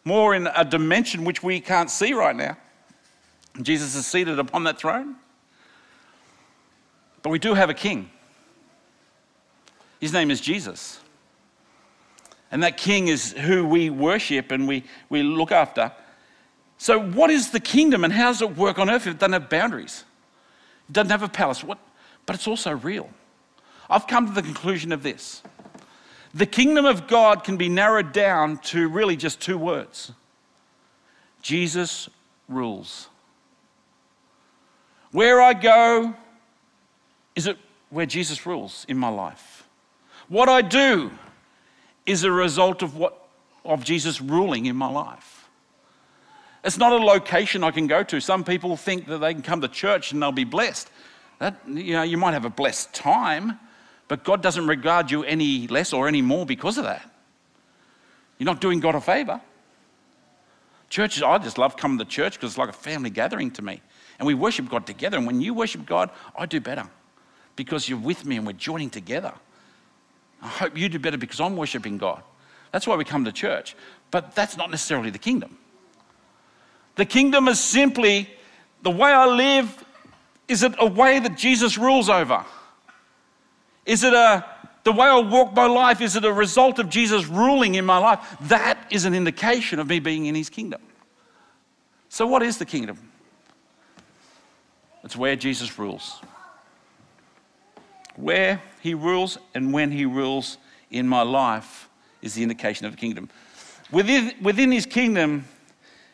more 0.03 0.35
in 0.35 0.47
a 0.55 0.63
dimension 0.63 1.23
which 1.23 1.41
we 1.41 1.59
can't 1.59 1.89
see 1.89 2.13
right 2.13 2.35
now. 2.35 2.57
Jesus 3.61 3.95
is 3.95 4.05
seated 4.05 4.39
upon 4.39 4.63
that 4.65 4.79
throne. 4.79 5.15
But 7.21 7.31
we 7.31 7.39
do 7.39 7.53
have 7.53 7.69
a 7.69 7.73
king. 7.73 8.09
His 9.99 10.13
name 10.13 10.31
is 10.31 10.39
Jesus. 10.39 10.99
And 12.51 12.63
that 12.63 12.77
king 12.77 13.07
is 13.07 13.33
who 13.33 13.65
we 13.65 13.89
worship 13.89 14.51
and 14.51 14.67
we, 14.67 14.83
we 15.09 15.21
look 15.23 15.51
after. 15.51 15.91
So, 16.79 16.99
what 16.99 17.29
is 17.29 17.51
the 17.51 17.59
kingdom 17.59 18.03
and 18.03 18.11
how 18.11 18.29
does 18.29 18.41
it 18.41 18.55
work 18.55 18.79
on 18.79 18.89
earth 18.89 19.05
if 19.05 19.13
it 19.13 19.19
doesn't 19.19 19.33
have 19.33 19.49
boundaries? 19.49 20.05
It 20.89 20.93
doesn't 20.93 21.11
have 21.11 21.23
a 21.23 21.29
palace, 21.29 21.63
what? 21.63 21.77
but 22.25 22.35
it's 22.35 22.47
also 22.47 22.71
real. 22.71 23.09
I've 23.89 24.07
come 24.07 24.27
to 24.27 24.31
the 24.31 24.41
conclusion 24.41 24.91
of 24.91 25.03
this 25.03 25.43
the 26.33 26.45
kingdom 26.45 26.85
of 26.85 27.07
God 27.07 27.43
can 27.43 27.57
be 27.57 27.69
narrowed 27.69 28.11
down 28.13 28.59
to 28.65 28.87
really 28.87 29.17
just 29.17 29.41
two 29.41 29.57
words 29.57 30.11
Jesus 31.41 32.07
rules. 32.47 33.09
Where 35.11 35.41
I 35.41 35.53
go, 35.53 36.13
is 37.35 37.47
it 37.47 37.57
where 37.89 38.05
Jesus 38.05 38.45
rules 38.45 38.85
in 38.87 38.97
my 38.97 39.09
life? 39.09 39.67
What 40.27 40.47
I 40.49 40.61
do 40.61 41.11
is 42.05 42.23
a 42.23 42.31
result 42.31 42.83
of 42.83 42.95
what 42.95 43.27
of 43.65 43.83
Jesus 43.83 44.21
ruling 44.21 44.67
in 44.67 44.75
my 44.75 44.89
life. 44.89 45.38
It's 46.63 46.77
not 46.77 46.91
a 46.91 46.97
location 46.97 47.63
I 47.63 47.71
can 47.71 47.87
go 47.87 48.03
to. 48.03 48.19
Some 48.19 48.43
people 48.43 48.75
think 48.75 49.07
that 49.07 49.19
they 49.19 49.33
can 49.33 49.41
come 49.41 49.61
to 49.61 49.67
church 49.67 50.11
and 50.11 50.21
they'll 50.21 50.31
be 50.31 50.43
blessed. 50.43 50.89
That, 51.39 51.55
you 51.67 51.93
know, 51.93 52.03
you 52.03 52.17
might 52.17 52.33
have 52.33 52.45
a 52.45 52.49
blessed 52.49 52.93
time, 52.93 53.59
but 54.09 54.23
God 54.23 54.41
doesn't 54.41 54.67
regard 54.67 55.09
you 55.09 55.23
any 55.23 55.67
less 55.67 55.93
or 55.93 56.07
any 56.07 56.21
more 56.21 56.45
because 56.45 56.77
of 56.77 56.83
that. 56.83 57.09
You're 58.37 58.45
not 58.45 58.59
doing 58.59 58.79
God 58.79 58.95
a 58.95 59.01
favor. 59.01 59.39
Churches, 60.89 61.23
I 61.23 61.37
just 61.37 61.57
love 61.57 61.77
coming 61.77 61.97
to 61.99 62.05
church 62.05 62.33
because 62.33 62.51
it's 62.51 62.57
like 62.57 62.69
a 62.69 62.73
family 62.73 63.09
gathering 63.09 63.51
to 63.51 63.61
me. 63.61 63.81
And 64.17 64.25
we 64.25 64.33
worship 64.33 64.69
God 64.69 64.85
together. 64.85 65.17
And 65.17 65.25
when 65.25 65.39
you 65.39 65.53
worship 65.53 65.85
God, 65.85 66.09
I 66.37 66.45
do 66.45 66.59
better 66.59 66.87
because 67.55 67.87
you're 67.87 67.99
with 67.99 68.25
me 68.25 68.37
and 68.37 68.45
we're 68.45 68.53
joining 68.53 68.89
together. 68.89 69.33
I 70.41 70.47
hope 70.47 70.77
you 70.77 70.89
do 70.89 70.99
better 70.99 71.17
because 71.17 71.39
I'm 71.39 71.55
worshiping 71.55 71.97
God. 71.97 72.23
That's 72.71 72.87
why 72.87 72.95
we 72.95 73.05
come 73.05 73.23
to 73.25 73.31
church. 73.31 73.75
But 74.11 74.35
that's 74.35 74.57
not 74.57 74.71
necessarily 74.71 75.09
the 75.09 75.19
kingdom. 75.19 75.57
The 76.95 77.05
kingdom 77.05 77.47
is 77.47 77.59
simply 77.59 78.29
the 78.81 78.91
way 78.91 79.11
I 79.11 79.25
live. 79.25 79.85
Is 80.47 80.63
it 80.63 80.73
a 80.79 80.85
way 80.85 81.19
that 81.19 81.37
Jesus 81.37 81.77
rules 81.77 82.09
over? 82.09 82.43
Is 83.85 84.03
it 84.03 84.13
a 84.13 84.45
the 84.83 84.91
way 84.91 85.07
I 85.07 85.19
walk 85.19 85.53
my 85.53 85.65
life? 85.65 86.01
Is 86.01 86.15
it 86.15 86.25
a 86.25 86.31
result 86.31 86.79
of 86.79 86.89
Jesus 86.89 87.27
ruling 87.27 87.75
in 87.75 87.85
my 87.85 87.97
life? 87.97 88.37
That 88.41 88.77
is 88.89 89.05
an 89.05 89.13
indication 89.13 89.79
of 89.79 89.87
me 89.87 89.99
being 89.99 90.25
in 90.25 90.35
his 90.35 90.49
kingdom. 90.49 90.81
So, 92.09 92.25
what 92.25 92.41
is 92.41 92.57
the 92.57 92.65
kingdom? 92.65 92.97
It's 95.03 95.15
where 95.15 95.35
Jesus 95.35 95.77
rules. 95.77 96.19
Where 98.15 98.61
he 98.81 98.93
rules 98.93 99.37
and 99.53 99.71
when 99.71 99.91
he 99.91 100.05
rules 100.05 100.57
in 100.91 101.07
my 101.07 101.21
life 101.21 101.87
is 102.21 102.33
the 102.33 102.43
indication 102.43 102.85
of 102.85 102.93
the 102.93 102.97
kingdom. 102.97 103.29
Within, 103.91 104.33
within 104.41 104.71
his 104.71 104.85
kingdom, 104.85 105.45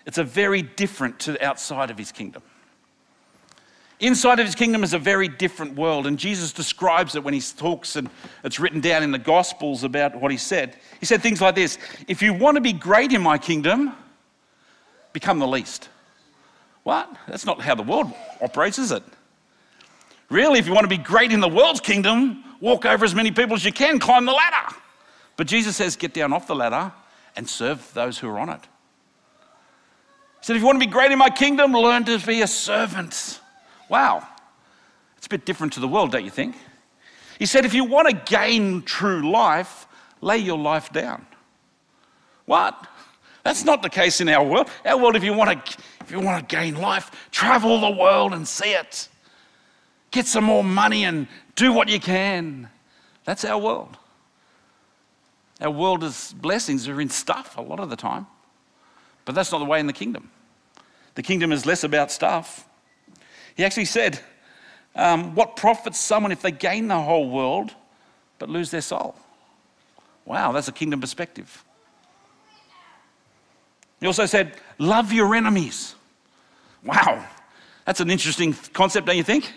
it's 0.06 0.18
a 0.18 0.24
very 0.24 0.62
different 0.62 1.20
to 1.22 1.44
outside 1.46 1.90
of 1.90 1.98
his 1.98 2.12
kingdom. 2.12 2.44
Inside 4.00 4.40
of 4.40 4.46
his 4.46 4.56
kingdom 4.56 4.84
is 4.84 4.94
a 4.94 5.00
very 5.00 5.30
different 5.30 5.76
world, 5.76 6.06
and 6.06 6.20
Jesus 6.20 6.52
describes 6.52 7.16
it 7.16 7.24
when 7.24 7.34
he 7.34 7.40
talks, 7.40 7.96
and 7.96 8.10
it's 8.44 8.60
written 8.60 8.82
down 8.82 9.04
in 9.04 9.12
the 9.12 9.18
Gospels 9.20 9.84
about 9.86 10.20
what 10.20 10.32
he 10.32 10.38
said. 10.38 10.76
He 11.00 11.06
said 11.06 11.22
things 11.22 11.42
like 11.42 11.56
this 11.56 11.78
If 12.08 12.22
you 12.22 12.34
want 12.34 12.56
to 12.56 12.62
be 12.62 12.74
great 12.74 13.14
in 13.14 13.22
my 13.22 13.38
kingdom, 13.38 13.94
become 15.14 15.40
the 15.40 15.48
least. 15.48 15.90
What? 16.84 17.10
That's 17.28 17.46
not 17.46 17.62
how 17.62 17.74
the 17.74 17.84
world 17.84 18.12
operates, 18.42 18.78
is 18.78 18.92
it? 18.92 19.02
Really, 20.30 20.60
if 20.60 20.68
you 20.68 20.74
want 20.74 20.84
to 20.84 20.90
be 20.90 21.02
great 21.02 21.32
in 21.32 21.40
the 21.40 21.48
world's 21.48 21.80
kingdom, 21.80 22.44
walk 22.60 22.86
over 22.86 23.06
as 23.06 23.16
many 23.16 23.32
people 23.32 23.56
as 23.56 23.64
you 23.64 23.72
can, 23.72 23.98
climb 23.98 24.26
the 24.26 24.34
ladder. 24.34 24.76
But 25.38 25.48
Jesus 25.48 25.76
says, 25.76 25.96
get 25.96 26.14
down 26.14 26.34
off 26.34 26.48
the 26.48 26.56
ladder 26.56 26.92
and 27.36 27.50
serve 27.50 27.92
those 27.94 28.18
who 28.18 28.28
are 28.28 28.40
on 28.40 28.50
it. 28.50 28.62
He 30.46 30.48
said, 30.50 30.58
if 30.58 30.62
you 30.62 30.68
want 30.68 30.80
to 30.80 30.86
be 30.86 30.92
great 30.92 31.12
in 31.12 31.18
my 31.18 31.32
kingdom, 31.32 31.74
learn 31.74 32.06
to 32.06 32.20
be 32.20 32.44
a 32.44 32.48
servant. 32.48 33.42
Wow. 33.90 34.28
It's 35.18 35.26
a 35.26 35.30
bit 35.30 35.44
different 35.44 35.74
to 35.74 35.80
the 35.80 35.88
world, 35.88 36.12
don't 36.12 36.24
you 36.24 36.30
think? 36.30 36.56
He 37.40 37.48
said, 37.48 37.66
if 37.66 37.74
you 37.74 37.84
want 37.84 38.10
to 38.10 38.32
gain 38.32 38.84
true 38.84 39.32
life, 39.32 39.88
lay 40.22 40.38
your 40.38 40.60
life 40.60 40.94
down. 40.94 41.26
What? 42.46 42.76
That's 43.42 43.66
not 43.66 43.82
the 43.82 43.90
case 43.90 44.22
in 44.22 44.30
our 44.30 44.46
world. 44.46 44.70
Our 44.86 45.00
world, 45.00 45.16
if 45.16 45.24
you 45.24 45.34
want 45.34 45.66
to, 45.66 45.78
if 46.02 46.12
you 46.12 46.20
want 46.20 46.48
to 46.48 46.56
gain 46.56 46.76
life, 46.76 47.10
travel 47.32 47.82
the 47.82 47.98
world 48.00 48.32
and 48.36 48.48
see 48.48 48.74
it. 48.74 49.10
Get 50.12 50.28
some 50.28 50.44
more 50.44 50.64
money 50.64 51.06
and 51.06 51.26
do 51.56 51.74
what 51.74 51.90
you 51.90 52.00
can. 52.00 52.70
That's 53.24 53.46
our 53.46 53.58
world. 53.58 53.98
Our 55.60 55.72
world 55.72 56.04
is 56.04 56.36
blessings 56.38 56.88
are 56.88 57.02
in 57.02 57.10
stuff 57.10 57.58
a 57.58 57.62
lot 57.64 57.80
of 57.80 57.90
the 57.90 57.96
time. 57.96 58.28
But 59.26 59.34
that's 59.34 59.52
not 59.52 59.58
the 59.58 59.66
way 59.66 59.80
in 59.80 59.88
the 59.88 59.94
kingdom. 59.94 60.30
The 61.16 61.24
kingdom 61.24 61.52
is 61.52 61.66
less 61.66 61.84
about 61.84 62.12
stuff 62.12 62.66
he 63.56 63.64
actually 63.64 63.86
said, 63.86 64.20
um, 64.96 65.34
What 65.34 65.56
profits 65.56 65.98
someone 65.98 66.32
if 66.32 66.42
they 66.42 66.52
gain 66.52 66.88
the 66.88 67.00
whole 67.00 67.30
world 67.30 67.72
but 68.38 68.50
lose 68.50 68.70
their 68.70 68.82
soul? 68.82 69.16
Wow, 70.26 70.52
that's 70.52 70.68
a 70.68 70.74
kingdom 70.74 71.02
perspective. 71.02 71.64
He 74.00 74.08
also 74.08 74.26
said, 74.26 74.56
Love 74.78 75.14
your 75.14 75.34
enemies. 75.34 75.96
Wow, 76.84 77.26
that's 77.86 78.02
an 78.02 78.12
interesting 78.12 78.54
concept, 78.74 79.08
don't 79.08 79.18
you 79.18 79.24
think? 79.24 79.52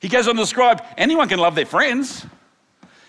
He 0.00 0.08
goes 0.08 0.26
on 0.26 0.34
to 0.34 0.42
describe 0.42 0.82
anyone 0.98 1.28
can 1.28 1.38
love 1.38 1.54
their 1.54 1.64
friends. 1.64 2.26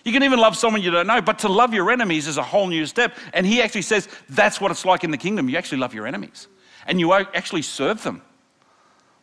You 0.05 0.11
can 0.11 0.21
even 0.23 0.37
love 0.37 0.55
someone 0.55 0.81
you 0.81 0.91
don't 0.91 1.07
know, 1.07 1.21
but 1.21 1.39
to 1.39 1.49
love 1.49 1.73
your 1.73 1.89
enemies 1.89 2.27
is 2.27 2.37
a 2.37 2.43
whole 2.43 2.67
new 2.67 2.85
step. 2.85 3.17
And 3.33 3.45
he 3.45 3.61
actually 3.61 3.83
says 3.83 4.07
that's 4.29 4.61
what 4.61 4.69
it's 4.69 4.85
like 4.85 5.03
in 5.03 5.11
the 5.11 5.17
kingdom. 5.17 5.49
You 5.49 5.57
actually 5.57 5.79
love 5.79 5.93
your 5.93 6.05
enemies 6.05 6.47
and 6.85 6.99
you 6.99 7.13
actually 7.13 7.61
serve 7.61 8.03
them. 8.03 8.21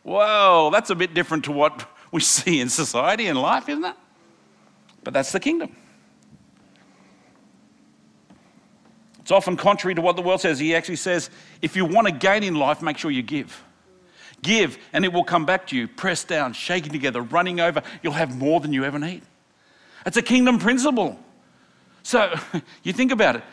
Whoa, 0.03 0.69
that's 0.71 0.89
a 0.89 0.95
bit 0.95 1.13
different 1.13 1.45
to 1.45 1.51
what 1.51 1.87
we 2.11 2.21
see 2.21 2.59
in 2.59 2.69
society 2.69 3.27
and 3.27 3.39
life, 3.39 3.69
isn't 3.69 3.85
it? 3.85 3.95
But 5.03 5.13
that's 5.13 5.31
the 5.31 5.39
kingdom. 5.39 5.75
It's 9.21 9.31
often 9.31 9.55
contrary 9.55 9.95
to 9.95 10.01
what 10.01 10.15
the 10.15 10.21
world 10.21 10.41
says. 10.41 10.59
He 10.59 10.75
actually 10.75 10.95
says, 10.95 11.29
if 11.61 11.75
you 11.75 11.85
want 11.85 12.07
to 12.07 12.13
gain 12.13 12.43
in 12.43 12.55
life, 12.55 12.81
make 12.81 12.97
sure 12.97 13.11
you 13.11 13.21
give. 13.21 13.63
Give, 14.41 14.77
and 14.93 15.05
it 15.05 15.13
will 15.13 15.23
come 15.23 15.45
back 15.45 15.67
to 15.67 15.77
you, 15.77 15.87
pressed 15.87 16.27
down, 16.27 16.53
shaking 16.53 16.91
together, 16.91 17.21
running 17.21 17.59
over. 17.59 17.83
You'll 18.01 18.13
have 18.13 18.35
more 18.35 18.59
than 18.59 18.73
you 18.73 18.83
ever 18.83 18.97
need. 18.97 19.21
It's 20.05 20.17
a 20.17 20.23
kingdom 20.23 20.57
principle. 20.57 21.19
So 22.01 22.33
you 22.83 22.93
think 22.93 23.11
about 23.11 23.35
it. 23.35 23.43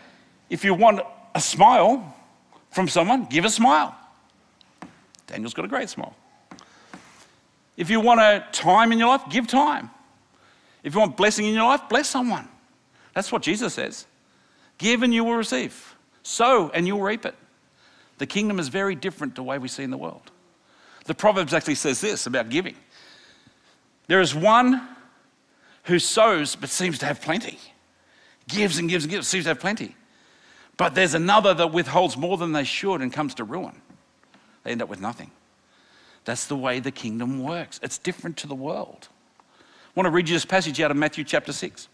If 0.48 0.64
you 0.64 0.72
want 0.72 1.00
a 1.34 1.40
smile 1.40 2.14
from 2.70 2.88
someone, 2.88 3.24
give 3.24 3.44
a 3.44 3.50
smile. 3.50 3.96
Daniel's 5.26 5.54
got 5.54 5.64
a 5.64 5.68
great 5.68 5.88
smile. 5.88 6.14
If 7.76 7.90
you 7.90 8.00
want 8.00 8.20
a 8.20 8.44
time 8.52 8.92
in 8.92 8.98
your 8.98 9.08
life, 9.08 9.22
give 9.30 9.46
time. 9.46 9.90
If 10.82 10.94
you 10.94 11.00
want 11.00 11.16
blessing 11.16 11.46
in 11.46 11.54
your 11.54 11.64
life, 11.64 11.82
bless 11.88 12.08
someone. 12.08 12.48
That's 13.14 13.30
what 13.30 13.42
Jesus 13.42 13.74
says. 13.74 14.06
Give 14.78 15.02
and 15.02 15.12
you 15.12 15.24
will 15.24 15.34
receive. 15.34 15.96
Sow 16.22 16.70
and 16.72 16.86
you'll 16.86 17.00
reap 17.00 17.24
it. 17.24 17.34
The 18.18 18.26
kingdom 18.26 18.58
is 18.58 18.68
very 18.68 18.94
different 18.94 19.34
to 19.34 19.40
the 19.40 19.44
way 19.44 19.58
we 19.58 19.68
see 19.68 19.82
in 19.82 19.90
the 19.90 19.96
world. 19.96 20.30
The 21.04 21.14
Proverbs 21.14 21.54
actually 21.54 21.76
says 21.76 22.00
this 22.00 22.26
about 22.26 22.48
giving. 22.48 22.74
There 24.08 24.20
is 24.20 24.34
one 24.34 24.86
who 25.84 25.98
sows 25.98 26.56
but 26.56 26.68
seems 26.68 26.98
to 26.98 27.06
have 27.06 27.20
plenty, 27.22 27.58
gives 28.48 28.78
and 28.78 28.88
gives 28.88 29.04
and 29.04 29.12
gives, 29.12 29.28
seems 29.28 29.44
to 29.44 29.50
have 29.50 29.60
plenty. 29.60 29.96
But 30.78 30.94
there's 30.94 31.12
another 31.12 31.52
that 31.52 31.72
withholds 31.72 32.16
more 32.16 32.38
than 32.38 32.52
they 32.52 32.64
should 32.64 33.02
and 33.02 33.12
comes 33.12 33.34
to 33.34 33.44
ruin. 33.44 33.82
They 34.62 34.70
end 34.70 34.80
up 34.80 34.88
with 34.88 35.00
nothing. 35.00 35.32
That's 36.24 36.46
the 36.46 36.56
way 36.56 36.80
the 36.80 36.92
kingdom 36.92 37.42
works. 37.42 37.80
It's 37.82 37.98
different 37.98 38.36
to 38.38 38.46
the 38.46 38.54
world. 38.54 39.08
I 39.60 39.90
want 39.94 40.06
to 40.06 40.10
read 40.10 40.28
you 40.28 40.36
this 40.36 40.44
passage 40.44 40.80
out 40.80 40.90
of 40.90 40.96
Matthew 40.96 41.24
chapter 41.24 41.52
6. 41.52 41.88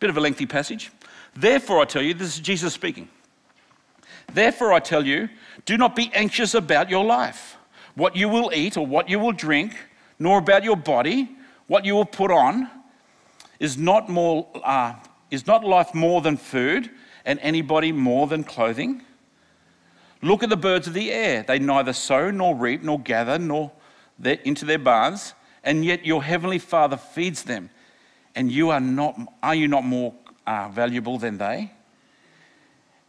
Bit 0.00 0.10
of 0.10 0.16
a 0.16 0.20
lengthy 0.20 0.46
passage. 0.46 0.90
Therefore, 1.34 1.82
I 1.82 1.84
tell 1.84 2.02
you, 2.02 2.14
this 2.14 2.34
is 2.34 2.40
Jesus 2.40 2.72
speaking. 2.72 3.08
Therefore, 4.32 4.72
I 4.72 4.80
tell 4.80 5.06
you, 5.06 5.28
do 5.66 5.76
not 5.76 5.94
be 5.94 6.10
anxious 6.14 6.54
about 6.54 6.88
your 6.88 7.04
life, 7.04 7.56
what 7.94 8.16
you 8.16 8.28
will 8.28 8.50
eat 8.54 8.76
or 8.78 8.86
what 8.86 9.08
you 9.08 9.18
will 9.18 9.32
drink, 9.32 9.76
nor 10.18 10.38
about 10.38 10.64
your 10.64 10.76
body, 10.76 11.28
what 11.66 11.84
you 11.84 11.94
will 11.94 12.06
put 12.06 12.30
on. 12.30 12.70
Is 13.58 13.78
not, 13.78 14.08
more, 14.08 14.46
uh, 14.64 14.94
is 15.30 15.46
not 15.46 15.64
life 15.64 15.94
more 15.94 16.20
than 16.20 16.36
food, 16.36 16.90
and 17.26 17.38
anybody 17.40 17.92
more 17.92 18.26
than 18.26 18.44
clothing? 18.44 19.02
Look 20.22 20.42
at 20.42 20.48
the 20.48 20.56
birds 20.56 20.86
of 20.86 20.94
the 20.94 21.12
air. 21.12 21.42
They 21.42 21.58
neither 21.58 21.92
sow 21.92 22.30
nor 22.30 22.54
reap 22.54 22.82
nor 22.82 22.98
gather 22.98 23.38
nor 23.38 23.72
into 24.22 24.64
their 24.64 24.78
barns, 24.78 25.34
and 25.62 25.84
yet 25.84 26.06
your 26.06 26.22
heavenly 26.22 26.58
Father 26.58 26.96
feeds 26.96 27.42
them. 27.42 27.68
And 28.34 28.50
you 28.50 28.70
are 28.70 28.80
not 28.80 29.18
are 29.42 29.54
you 29.54 29.68
not 29.68 29.84
more 29.84 30.14
uh, 30.46 30.68
valuable 30.68 31.18
than 31.18 31.36
they? 31.36 31.72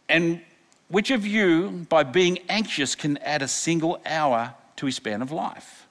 And 0.08 0.42
which 0.88 1.10
of 1.10 1.26
you, 1.26 1.86
by 1.88 2.02
being 2.02 2.38
anxious, 2.48 2.94
can 2.94 3.18
add 3.18 3.42
a 3.42 3.48
single 3.48 4.00
hour 4.06 4.54
to 4.76 4.86
his 4.86 4.96
span 4.96 5.22
of 5.22 5.30
life? 5.30 5.86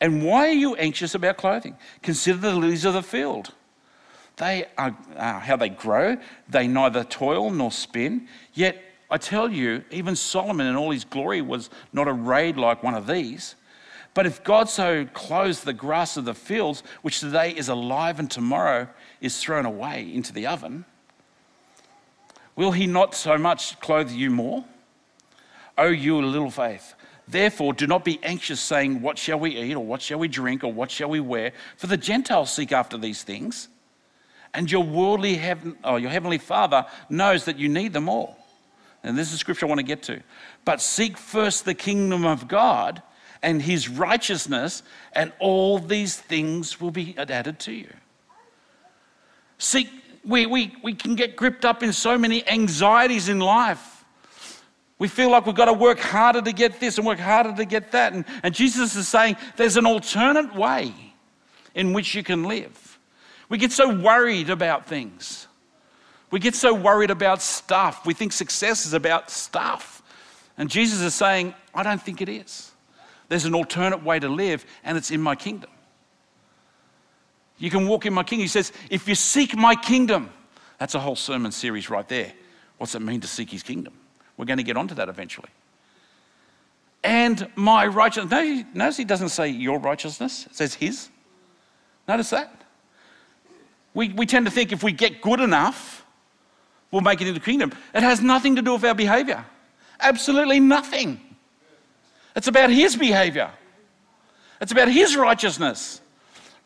And 0.00 0.24
why 0.24 0.48
are 0.48 0.52
you 0.52 0.76
anxious 0.76 1.14
about 1.14 1.36
clothing? 1.36 1.76
Consider 2.02 2.38
the 2.38 2.54
lilies 2.54 2.86
of 2.86 2.94
the 2.94 3.02
field. 3.02 3.52
They 4.40 4.64
are 4.78 4.96
uh, 5.16 5.38
how 5.38 5.56
they 5.56 5.68
grow. 5.68 6.16
They 6.48 6.66
neither 6.66 7.04
toil 7.04 7.50
nor 7.50 7.70
spin. 7.70 8.26
Yet 8.54 8.82
I 9.10 9.18
tell 9.18 9.52
you, 9.52 9.84
even 9.90 10.16
Solomon 10.16 10.66
in 10.66 10.76
all 10.76 10.92
his 10.92 11.04
glory 11.04 11.42
was 11.42 11.68
not 11.92 12.08
arrayed 12.08 12.56
like 12.56 12.82
one 12.82 12.94
of 12.94 13.06
these. 13.06 13.54
But 14.14 14.24
if 14.24 14.42
God 14.42 14.70
so 14.70 15.04
clothes 15.04 15.62
the 15.62 15.74
grass 15.74 16.16
of 16.16 16.24
the 16.24 16.32
fields, 16.32 16.82
which 17.02 17.20
today 17.20 17.50
is 17.50 17.68
alive 17.68 18.18
and 18.18 18.30
tomorrow 18.30 18.88
is 19.20 19.38
thrown 19.38 19.66
away 19.66 20.10
into 20.10 20.32
the 20.32 20.46
oven, 20.46 20.86
will 22.56 22.72
he 22.72 22.86
not 22.86 23.14
so 23.14 23.36
much 23.36 23.78
clothe 23.80 24.10
you 24.10 24.30
more? 24.30 24.64
O 25.76 25.88
you 25.88 26.18
little 26.22 26.50
faith. 26.50 26.94
Therefore, 27.28 27.74
do 27.74 27.86
not 27.86 28.06
be 28.06 28.18
anxious, 28.22 28.60
saying, 28.60 29.02
What 29.02 29.18
shall 29.18 29.38
we 29.38 29.54
eat, 29.54 29.74
or 29.74 29.84
what 29.84 30.00
shall 30.00 30.18
we 30.18 30.28
drink, 30.28 30.64
or 30.64 30.72
what 30.72 30.90
shall 30.90 31.10
we 31.10 31.20
wear? 31.20 31.52
For 31.76 31.88
the 31.88 31.98
Gentiles 31.98 32.50
seek 32.50 32.72
after 32.72 32.96
these 32.96 33.22
things, 33.22 33.68
and 34.54 34.70
your 34.70 34.84
worldly 34.84 35.34
heaven, 35.34 35.76
or 35.84 35.98
your 35.98 36.10
heavenly 36.10 36.38
Father 36.38 36.86
knows 37.08 37.44
that 37.44 37.58
you 37.58 37.68
need 37.68 37.92
them 37.92 38.08
all. 38.08 38.36
And 39.02 39.16
this 39.16 39.32
is 39.32 39.40
scripture 39.40 39.66
I 39.66 39.68
want 39.68 39.78
to 39.78 39.84
get 39.86 40.02
to. 40.04 40.22
But 40.64 40.80
seek 40.80 41.16
first 41.16 41.64
the 41.64 41.74
kingdom 41.74 42.26
of 42.26 42.48
God 42.48 43.02
and 43.42 43.62
his 43.62 43.88
righteousness, 43.88 44.82
and 45.14 45.32
all 45.38 45.78
these 45.78 46.16
things 46.16 46.80
will 46.80 46.90
be 46.90 47.16
added 47.16 47.58
to 47.60 47.72
you. 47.72 47.88
Seek, 49.56 49.88
we, 50.24 50.44
we, 50.44 50.76
we 50.82 50.94
can 50.94 51.14
get 51.14 51.36
gripped 51.36 51.64
up 51.64 51.82
in 51.82 51.92
so 51.92 52.18
many 52.18 52.46
anxieties 52.46 53.28
in 53.28 53.40
life. 53.40 54.04
We 54.98 55.08
feel 55.08 55.30
like 55.30 55.46
we've 55.46 55.54
got 55.54 55.66
to 55.66 55.72
work 55.72 55.98
harder 55.98 56.42
to 56.42 56.52
get 56.52 56.80
this 56.80 56.98
and 56.98 57.06
work 57.06 57.18
harder 57.18 57.54
to 57.54 57.64
get 57.64 57.92
that. 57.92 58.12
And, 58.12 58.26
and 58.42 58.54
Jesus 58.54 58.94
is 58.96 59.08
saying 59.08 59.36
there's 59.56 59.78
an 59.78 59.86
alternate 59.86 60.54
way 60.54 60.92
in 61.74 61.94
which 61.94 62.14
you 62.14 62.22
can 62.22 62.44
live. 62.44 62.89
We 63.50 63.58
get 63.58 63.72
so 63.72 63.94
worried 63.94 64.48
about 64.48 64.86
things. 64.86 65.46
We 66.30 66.38
get 66.38 66.54
so 66.54 66.72
worried 66.72 67.10
about 67.10 67.42
stuff. 67.42 68.06
We 68.06 68.14
think 68.14 68.32
success 68.32 68.86
is 68.86 68.94
about 68.94 69.30
stuff. 69.30 70.02
And 70.56 70.70
Jesus 70.70 71.00
is 71.00 71.14
saying, 71.14 71.54
I 71.74 71.82
don't 71.82 72.00
think 72.00 72.22
it 72.22 72.28
is. 72.28 72.70
There's 73.28 73.44
an 73.44 73.54
alternate 73.54 74.02
way 74.02 74.18
to 74.18 74.28
live, 74.28 74.64
and 74.84 74.96
it's 74.96 75.10
in 75.10 75.20
my 75.20 75.34
kingdom. 75.34 75.70
You 77.58 77.70
can 77.70 77.86
walk 77.86 78.06
in 78.06 78.14
my 78.14 78.22
kingdom. 78.22 78.42
He 78.42 78.48
says, 78.48 78.72
if 78.88 79.06
you 79.06 79.14
seek 79.14 79.56
my 79.56 79.74
kingdom, 79.74 80.30
that's 80.78 80.94
a 80.94 81.00
whole 81.00 81.16
sermon 81.16 81.52
series 81.52 81.90
right 81.90 82.08
there. 82.08 82.32
What's 82.78 82.94
it 82.94 83.02
mean 83.02 83.20
to 83.20 83.28
seek 83.28 83.50
his 83.50 83.62
kingdom? 83.62 83.92
We're 84.36 84.46
going 84.46 84.58
to 84.58 84.62
get 84.64 84.76
onto 84.76 84.94
that 84.94 85.08
eventually. 85.08 85.50
And 87.02 87.48
my 87.56 87.86
righteousness. 87.86 88.64
Notice 88.72 88.96
he 88.96 89.04
doesn't 89.04 89.30
say 89.30 89.48
your 89.48 89.78
righteousness, 89.78 90.46
it 90.46 90.54
says 90.54 90.74
his. 90.74 91.08
Notice 92.06 92.30
that. 92.30 92.59
We, 93.94 94.10
we 94.10 94.26
tend 94.26 94.46
to 94.46 94.52
think 94.52 94.72
if 94.72 94.82
we 94.82 94.92
get 94.92 95.20
good 95.20 95.40
enough, 95.40 96.04
we'll 96.90 97.02
make 97.02 97.20
it 97.20 97.26
into 97.26 97.38
the 97.38 97.44
kingdom. 97.44 97.72
It 97.94 98.02
has 98.02 98.20
nothing 98.20 98.56
to 98.56 98.62
do 98.62 98.74
with 98.74 98.84
our 98.84 98.94
behavior. 98.94 99.44
Absolutely 99.98 100.60
nothing. 100.60 101.20
It's 102.36 102.48
about 102.48 102.70
his 102.70 102.96
behavior, 102.96 103.50
it's 104.60 104.72
about 104.72 104.88
his 104.88 105.16
righteousness. 105.16 106.00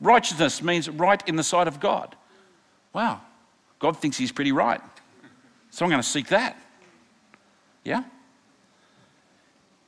Righteousness 0.00 0.60
means 0.60 0.90
right 0.90 1.22
in 1.26 1.36
the 1.36 1.44
sight 1.44 1.68
of 1.68 1.80
God. 1.80 2.16
Wow, 2.92 3.20
God 3.78 3.96
thinks 3.96 4.16
he's 4.16 4.32
pretty 4.32 4.52
right. 4.52 4.80
So 5.70 5.84
I'm 5.84 5.90
going 5.90 6.02
to 6.02 6.08
seek 6.08 6.28
that. 6.28 6.56
Yeah? 7.84 8.04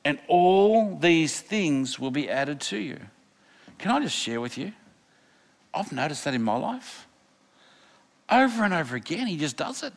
And 0.03 0.19
all 0.27 0.97
these 0.97 1.39
things 1.39 1.99
will 1.99 2.11
be 2.11 2.29
added 2.29 2.61
to 2.61 2.77
you. 2.77 2.99
Can 3.77 3.91
I 3.91 3.99
just 3.99 4.15
share 4.15 4.41
with 4.41 4.57
you? 4.57 4.73
I've 5.73 5.91
noticed 5.91 6.23
that 6.25 6.33
in 6.33 6.41
my 6.41 6.57
life. 6.57 7.06
Over 8.29 8.63
and 8.63 8.73
over 8.73 8.95
again, 8.95 9.27
he 9.27 9.37
just 9.37 9.57
does 9.57 9.83
it. 9.83 9.93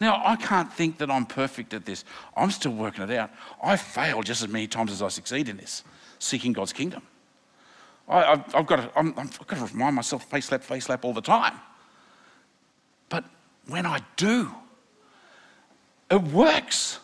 Now, 0.00 0.22
I 0.24 0.36
can't 0.36 0.72
think 0.72 0.98
that 0.98 1.10
I'm 1.10 1.26
perfect 1.26 1.74
at 1.74 1.84
this. 1.84 2.04
I'm 2.36 2.50
still 2.50 2.72
working 2.72 3.04
it 3.04 3.10
out. 3.10 3.30
I 3.62 3.76
fail 3.76 4.22
just 4.22 4.42
as 4.42 4.48
many 4.48 4.68
times 4.68 4.92
as 4.92 5.02
I 5.02 5.08
succeed 5.08 5.48
in 5.48 5.56
this, 5.56 5.82
seeking 6.18 6.52
God's 6.52 6.72
kingdom. 6.72 7.02
I, 8.08 8.42
have 8.54 8.66
got 8.66 8.76
to, 8.76 8.90
i 8.96 9.02
have 9.02 9.46
got 9.46 9.58
to 9.58 9.74
remind 9.74 9.96
myself 9.96 10.24
face 10.30 10.46
slap, 10.46 10.62
face 10.62 10.84
slap 10.86 11.04
all 11.04 11.12
the 11.12 11.20
time. 11.20 11.54
But 13.08 13.24
when 13.66 13.84
I 13.84 14.00
do, 14.16 14.50
it 16.10 16.22
works. 16.22 17.00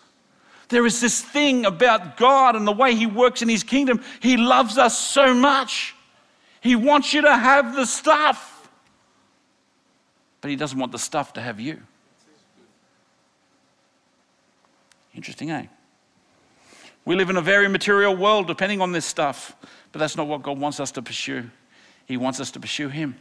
There 0.69 0.87
is 0.87 1.01
this 1.01 1.21
thing 1.21 1.67
about 1.67 2.17
God 2.17 2.57
and 2.57 2.67
the 2.67 2.73
way 2.73 2.95
He 2.95 3.07
works 3.07 3.43
in 3.43 3.49
His 3.49 3.63
kingdom. 3.63 4.03
He 4.21 4.37
loves 4.37 4.79
us 4.79 4.99
so 4.99 5.35
much. 5.35 5.95
He 6.61 6.75
wants 6.77 7.13
you 7.13 7.23
to 7.23 7.37
have 7.37 7.77
the 7.77 7.85
stuff, 7.85 8.54
but 10.45 10.51
He 10.51 10.57
doesn't 10.57 10.79
want 10.79 10.93
the 10.93 10.99
stuff 10.99 11.33
to 11.33 11.41
have 11.41 11.59
you. 11.59 11.81
Interesting, 15.15 15.51
eh? 15.51 15.69
We 17.07 17.17
live 17.17 17.31
in 17.31 17.39
a 17.39 17.41
very 17.41 17.67
material 17.67 18.15
world 18.15 18.47
depending 18.47 18.83
on 18.83 18.93
this 18.93 19.07
stuff, 19.07 19.57
but 19.91 20.01
that's 20.01 20.19
not 20.19 20.27
what 20.27 20.43
God 20.43 20.59
wants 20.59 20.81
us 20.81 20.91
to 20.91 21.03
pursue. 21.03 21.49
He 22.05 22.19
wants 22.19 22.41
us 22.41 22.51
to 22.51 22.61
pursue 22.61 22.91
Him. 22.91 23.17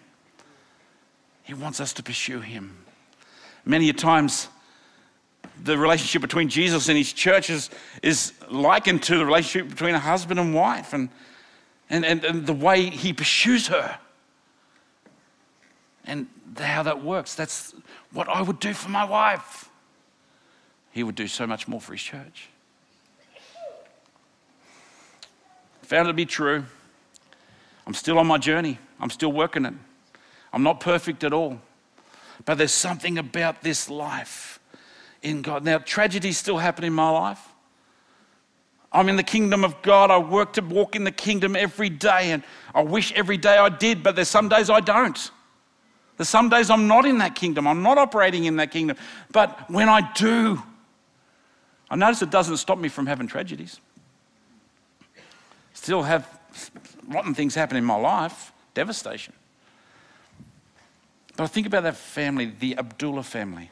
He 1.43 1.53
wants 1.53 1.79
us 1.79 1.93
to 1.93 2.03
pursue 2.03 2.41
Him. 2.41 2.75
Many 3.63 3.88
a 3.88 3.93
times, 3.93 4.49
the 5.63 5.77
relationship 5.77 6.21
between 6.21 6.49
Jesus 6.49 6.89
and 6.89 6.97
His 6.97 7.13
church 7.13 7.49
is, 7.49 7.69
is 8.01 8.33
likened 8.49 9.01
to 9.03 9.17
the 9.17 9.25
relationship 9.25 9.69
between 9.69 9.95
a 9.95 9.99
husband 9.99 10.41
and 10.41 10.53
wife 10.53 10.91
and, 10.91 11.07
and, 11.89 12.03
and, 12.03 12.25
and 12.25 12.45
the 12.45 12.51
way 12.51 12.89
He 12.89 13.13
pursues 13.13 13.67
her. 13.67 13.97
And 16.03 16.27
how 16.59 16.83
that 16.83 17.03
works. 17.03 17.35
That's 17.35 17.73
what 18.11 18.27
I 18.29 18.41
would 18.41 18.59
do 18.59 18.73
for 18.73 18.89
my 18.89 19.05
wife 19.05 19.69
he 20.93 21.03
would 21.03 21.15
do 21.15 21.27
so 21.27 21.45
much 21.47 21.67
more 21.67 21.81
for 21.81 21.93
his 21.93 22.01
church. 22.01 22.49
Found 25.81 26.07
it 26.07 26.11
to 26.11 26.13
be 26.13 26.25
true. 26.25 26.63
I'm 27.85 27.95
still 27.95 28.19
on 28.19 28.27
my 28.27 28.37
journey, 28.37 28.79
I'm 28.99 29.09
still 29.09 29.31
working 29.31 29.65
it. 29.65 29.73
I'm 30.53 30.63
not 30.63 30.79
perfect 30.79 31.23
at 31.23 31.33
all. 31.33 31.59
But 32.45 32.57
there's 32.59 32.71
something 32.71 33.17
about 33.17 33.63
this 33.63 33.89
life 33.89 34.59
in 35.23 35.41
God. 35.41 35.63
Now, 35.63 35.79
tragedies 35.79 36.37
still 36.37 36.59
happen 36.59 36.83
in 36.83 36.93
my 36.93 37.09
life. 37.09 37.49
I'm 38.91 39.09
in 39.09 39.15
the 39.15 39.23
kingdom 39.23 39.63
of 39.63 39.81
God. 39.81 40.11
I 40.11 40.19
work 40.19 40.53
to 40.53 40.61
walk 40.61 40.95
in 40.95 41.03
the 41.03 41.11
kingdom 41.11 41.55
every 41.55 41.89
day, 41.89 42.31
and 42.31 42.43
I 42.75 42.83
wish 42.83 43.11
every 43.13 43.37
day 43.37 43.57
I 43.57 43.69
did, 43.69 44.03
but 44.03 44.15
there's 44.15 44.27
some 44.27 44.47
days 44.47 44.69
I 44.69 44.79
don't. 44.79 45.31
There's 46.17 46.30
some 46.30 46.49
days 46.49 46.69
I'm 46.69 46.88
not 46.88 47.06
in 47.06 47.17
that 47.19 47.36
kingdom. 47.36 47.67
I'm 47.67 47.82
not 47.82 47.97
operating 47.97 48.45
in 48.45 48.58
that 48.58 48.71
kingdom. 48.71 48.97
But 49.32 49.69
when 49.69 49.89
I 49.89 50.12
do, 50.13 50.62
I 51.89 51.95
notice 51.95 52.21
it 52.21 52.30
doesn't 52.30 52.58
stop 52.58 52.78
me 52.78 52.89
from 52.89 53.08
having 53.08 53.28
tragedies. 53.28 53.80
Still 55.73 56.04
have 56.04 56.28
rotten 57.08 57.34
things 57.34 57.56
happen 57.56 57.78
in 57.78 57.84
my 57.84 57.95
life, 57.95 58.52
devastation. 58.73 59.34
But 61.36 61.45
I 61.45 61.47
think 61.47 61.65
about 61.65 61.84
that 61.84 61.95
family, 61.95 62.54
the 62.60 62.78
Abdallah 62.78 63.23
family. 63.23 63.71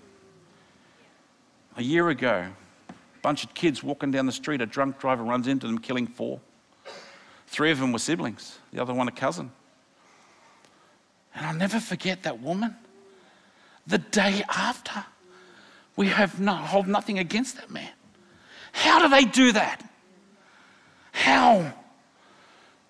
A 1.78 1.84
year 1.84 2.10
ago, 2.10 2.48
a 2.90 2.94
bunch 3.22 3.44
of 3.44 3.54
kids 3.54 3.84
walking 3.84 4.12
down 4.12 4.26
the 4.26 4.32
street, 4.32 4.62
a 4.62 4.66
drunk 4.66 5.00
driver 5.00 5.24
runs 5.24 5.48
into 5.48 5.68
them, 5.68 5.78
killing 5.78 6.08
four. 6.08 6.40
Three 7.48 7.72
of 7.72 7.80
them 7.80 7.92
were 7.92 8.00
siblings, 8.00 8.58
the 8.74 8.82
other 8.82 8.94
one 8.94 9.08
a 9.08 9.12
cousin. 9.12 9.52
And 11.36 11.46
I'll 11.46 11.56
never 11.56 11.80
forget 11.80 12.24
that 12.24 12.42
woman. 12.42 12.76
The 13.88 13.98
day 13.98 14.44
after, 14.50 15.06
we 15.96 16.08
have 16.08 16.40
no, 16.40 16.54
hold 16.54 16.88
nothing 16.88 17.20
against 17.20 17.58
that 17.58 17.70
man. 17.70 17.92
How 18.72 19.00
do 19.02 19.10
they 19.10 19.26
do 19.26 19.52
that? 19.52 19.84
How? 21.12 21.74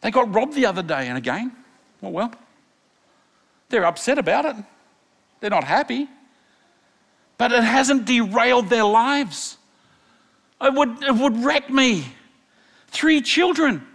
They 0.01 0.11
got 0.11 0.33
robbed 0.33 0.53
the 0.53 0.65
other 0.65 0.83
day, 0.83 1.07
and 1.07 1.17
again, 1.17 1.51
well, 2.01 2.11
well, 2.11 2.33
they're 3.69 3.85
upset 3.85 4.17
about 4.17 4.45
it. 4.45 4.55
They're 5.39 5.49
not 5.49 5.63
happy. 5.63 6.07
But 7.37 7.51
it 7.51 7.63
hasn't 7.63 8.05
derailed 8.05 8.69
their 8.69 8.83
lives. 8.83 9.57
It 10.61 10.73
would, 10.73 11.01
it 11.03 11.15
would 11.15 11.43
wreck 11.43 11.69
me. 11.69 12.05
Three 12.87 13.21
children. 13.21 13.87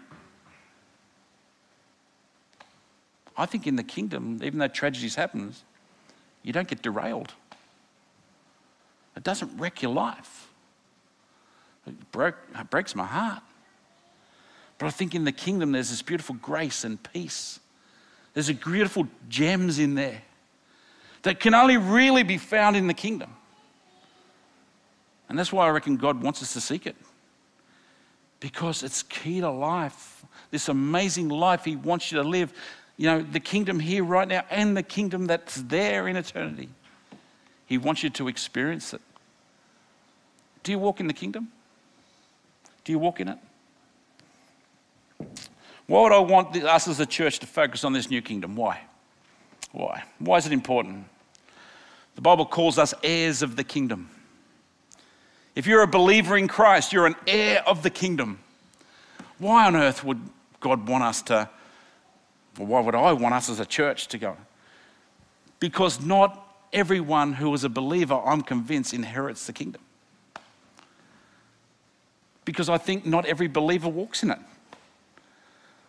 I 3.37 3.46
think 3.46 3.66
in 3.66 3.77
the 3.77 3.83
kingdom, 3.83 4.40
even 4.42 4.59
though 4.59 4.68
tragedies 4.68 5.14
happen, 5.14 5.55
you 6.42 6.53
don't 6.53 6.68
get 6.68 6.83
derailed. 6.83 7.35
It 9.16 9.22
doesn't 9.22 9.59
wreck 9.59 9.83
your 9.83 9.92
life. 9.92 10.49
It, 11.87 12.12
broke, 12.12 12.37
it 12.59 12.70
breaks 12.70 12.94
my 12.94 13.07
heart. 13.07 13.42
But 14.79 14.87
I 14.87 14.90
think 14.90 15.14
in 15.14 15.25
the 15.25 15.33
kingdom 15.33 15.72
there's 15.72 15.90
this 15.90 16.03
beautiful 16.03 16.35
grace 16.37 16.85
and 16.85 17.03
peace. 17.12 17.61
There's 18.35 18.51
a 18.51 18.55
beautiful 18.55 19.09
gems 19.29 19.79
in 19.79 19.94
there 19.94 20.22
that 21.22 21.40
can 21.40 21.55
only 21.55 21.77
really 21.77 22.22
be 22.22 22.38
found 22.38 22.77
in 22.77 22.87
the 22.87 22.94
kingdom. 22.94 23.35
And 25.29 25.38
that's 25.38 25.53
why 25.53 25.66
I 25.66 25.70
reckon 25.70 25.96
God 25.96 26.22
wants 26.22 26.42
us 26.42 26.53
to 26.53 26.61
seek 26.61 26.87
it. 26.87 26.96
Because 28.38 28.83
it's 28.83 29.03
key 29.03 29.40
to 29.40 29.51
life. 29.51 30.25
This 30.51 30.68
amazing 30.68 31.31
life 31.31 31.64
He 31.64 31.75
wants 31.75 32.12
you 32.12 32.22
to 32.22 32.29
live. 32.29 32.53
You 32.96 33.06
know, 33.06 33.22
the 33.22 33.40
kingdom 33.40 33.78
here 33.78 34.02
right 34.04 34.26
now 34.26 34.44
and 34.50 34.76
the 34.76 34.82
kingdom 34.82 35.26
that's 35.26 35.56
there 35.56 36.09
in 36.09 36.16
eternity. 36.16 36.68
He 37.66 37.78
wants 37.78 38.02
you 38.02 38.11
to 38.11 38.28
experience 38.28 38.94
it. 38.94 39.02
Do 40.62 40.72
you 40.72 40.78
walk 40.78 41.00
in 41.00 41.06
the 41.06 41.12
kingdom? 41.12 41.48
Do 42.85 42.92
you 42.92 42.98
walk 42.98 43.20
in 43.20 43.28
it? 43.28 43.38
Why 45.87 46.02
would 46.02 46.12
I 46.12 46.18
want 46.18 46.56
us 46.56 46.88
as 46.88 46.98
a 47.00 47.06
church 47.06 47.38
to 47.40 47.46
focus 47.46 47.85
on 47.85 47.92
this 47.92 48.11
new 48.11 48.22
kingdom? 48.22 48.56
Why? 48.56 48.80
Why? 49.72 50.02
Why 50.18 50.38
is 50.38 50.46
it 50.46 50.52
important? 50.52 51.04
The 52.14 52.22
Bible 52.22 52.46
calls 52.46 52.78
us 52.78 52.94
heirs 53.02 53.42
of 53.42 53.56
the 53.56 53.64
kingdom. 53.64 54.11
If 55.54 55.66
you're 55.66 55.82
a 55.82 55.87
believer 55.87 56.37
in 56.37 56.48
Christ, 56.48 56.92
you're 56.92 57.06
an 57.06 57.16
heir 57.26 57.62
of 57.66 57.82
the 57.82 57.90
kingdom. 57.90 58.40
Why 59.38 59.66
on 59.66 59.76
earth 59.76 60.02
would 60.02 60.20
God 60.61 60.88
want 60.88 61.04
us 61.04 61.22
to, 61.22 61.48
or 62.59 62.66
why 62.66 62.81
would 62.81 62.95
I 62.95 63.12
want 63.12 63.35
us 63.35 63.49
as 63.49 63.61
a 63.61 63.66
church 63.66 64.09
to 64.09 64.19
go? 64.19 64.37
Because 65.61 66.01
not 66.01 66.42
everyone 66.73 67.35
who 67.35 67.53
is 67.55 67.64
a 67.64 67.69
believer, 67.69 68.14
I'm 68.14 68.42
convinced, 68.42 68.92
inherits 68.92 69.47
the 69.47 69.53
kingdom. 69.53 69.83
because 72.47 72.71
I 72.71 72.79
think 72.79 73.05
not 73.05 73.27
every 73.27 73.49
believer 73.49 73.88
walks 73.88 74.23
in 74.23 74.31
it. 74.31 74.38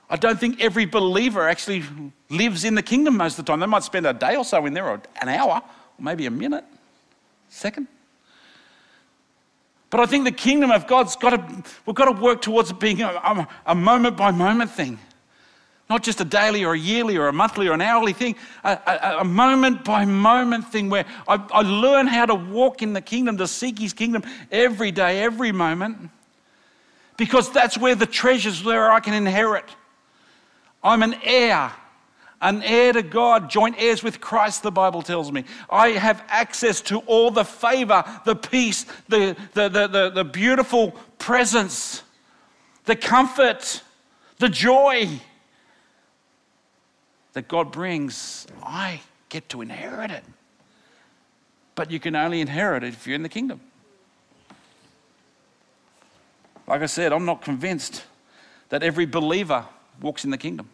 I 0.09 0.17
don't 0.17 0.39
think 0.39 0.61
every 0.61 0.85
believer 0.85 1.47
actually 1.47 1.83
lives 2.29 2.65
in 2.65 2.75
the 2.75 2.81
kingdom 2.81 3.15
most 3.15 3.39
of 3.39 3.45
the 3.45 3.51
time. 3.51 3.61
They 3.61 3.65
might 3.65 3.83
spend 3.83 4.05
a 4.05 4.13
day 4.13 4.35
or 4.35 4.43
so 4.43 4.65
in 4.65 4.73
there, 4.73 4.89
or 4.89 5.01
an 5.21 5.29
hour, 5.29 5.61
or 5.61 6.03
maybe 6.03 6.25
a 6.25 6.31
minute, 6.31 6.65
second. 7.47 7.87
But 9.89 10.01
I 10.01 10.05
think 10.05 10.25
the 10.25 10.31
kingdom 10.31 10.71
of 10.71 10.87
God's 10.87 11.15
got 11.15 11.29
to, 11.29 11.63
we've 11.85 11.95
got 11.95 12.05
to 12.05 12.21
work 12.21 12.41
towards 12.41 12.71
it 12.71 12.79
being 12.79 13.01
a, 13.01 13.47
a 13.65 13.75
moment 13.75 14.17
by 14.17 14.31
moment 14.31 14.71
thing. 14.71 14.99
Not 15.89 16.03
just 16.03 16.19
a 16.19 16.25
daily 16.25 16.65
or 16.65 16.73
a 16.73 16.77
yearly 16.77 17.15
or 17.15 17.29
a 17.29 17.33
monthly 17.33 17.67
or 17.67 17.73
an 17.73 17.81
hourly 17.81 18.11
thing, 18.11 18.35
a, 18.63 18.77
a, 18.85 19.17
a 19.21 19.23
moment 19.23 19.85
by 19.85 20.03
moment 20.03 20.69
thing 20.69 20.89
where 20.89 21.05
I, 21.27 21.35
I 21.51 21.61
learn 21.61 22.07
how 22.07 22.25
to 22.25 22.35
walk 22.35 22.81
in 22.81 22.91
the 22.91 23.01
kingdom, 23.01 23.37
to 23.37 23.47
seek 23.47 23.79
his 23.79 23.93
kingdom 23.93 24.23
every 24.51 24.91
day, 24.91 25.23
every 25.23 25.53
moment. 25.53 26.09
Because 27.15 27.51
that's 27.51 27.77
where 27.77 27.95
the 27.95 28.05
treasures 28.05 28.63
where 28.63 28.91
I 28.91 28.99
can 28.99 29.13
inherit. 29.13 29.65
I'm 30.83 31.03
an 31.03 31.15
heir, 31.23 31.71
an 32.41 32.61
heir 32.63 32.91
to 32.93 33.01
God, 33.01 33.49
joint 33.49 33.75
heirs 33.79 34.03
with 34.03 34.19
Christ, 34.19 34.63
the 34.63 34.71
Bible 34.71 35.01
tells 35.01 35.31
me. 35.31 35.45
I 35.69 35.89
have 35.91 36.21
access 36.27 36.81
to 36.81 36.99
all 36.99 37.31
the 37.31 37.45
favor, 37.45 38.03
the 38.25 38.35
peace, 38.35 38.85
the, 39.07 39.37
the, 39.53 39.69
the, 39.69 39.87
the, 39.87 40.09
the 40.09 40.23
beautiful 40.25 40.91
presence, 41.17 42.03
the 42.85 42.95
comfort, 42.95 43.81
the 44.37 44.49
joy 44.49 45.19
that 47.33 47.47
God 47.47 47.71
brings. 47.71 48.47
I 48.63 49.01
get 49.29 49.49
to 49.49 49.61
inherit 49.61 50.11
it. 50.11 50.23
But 51.75 51.91
you 51.91 51.99
can 51.99 52.15
only 52.15 52.41
inherit 52.41 52.83
it 52.83 52.89
if 52.89 53.05
you're 53.05 53.15
in 53.15 53.23
the 53.23 53.29
kingdom. 53.29 53.61
Like 56.67 56.81
I 56.81 56.87
said, 56.87 57.13
I'm 57.13 57.25
not 57.25 57.41
convinced 57.41 58.03
that 58.69 58.83
every 58.83 59.05
believer 59.05 59.65
walks 60.01 60.25
in 60.25 60.31
the 60.31 60.37
kingdom. 60.37 60.69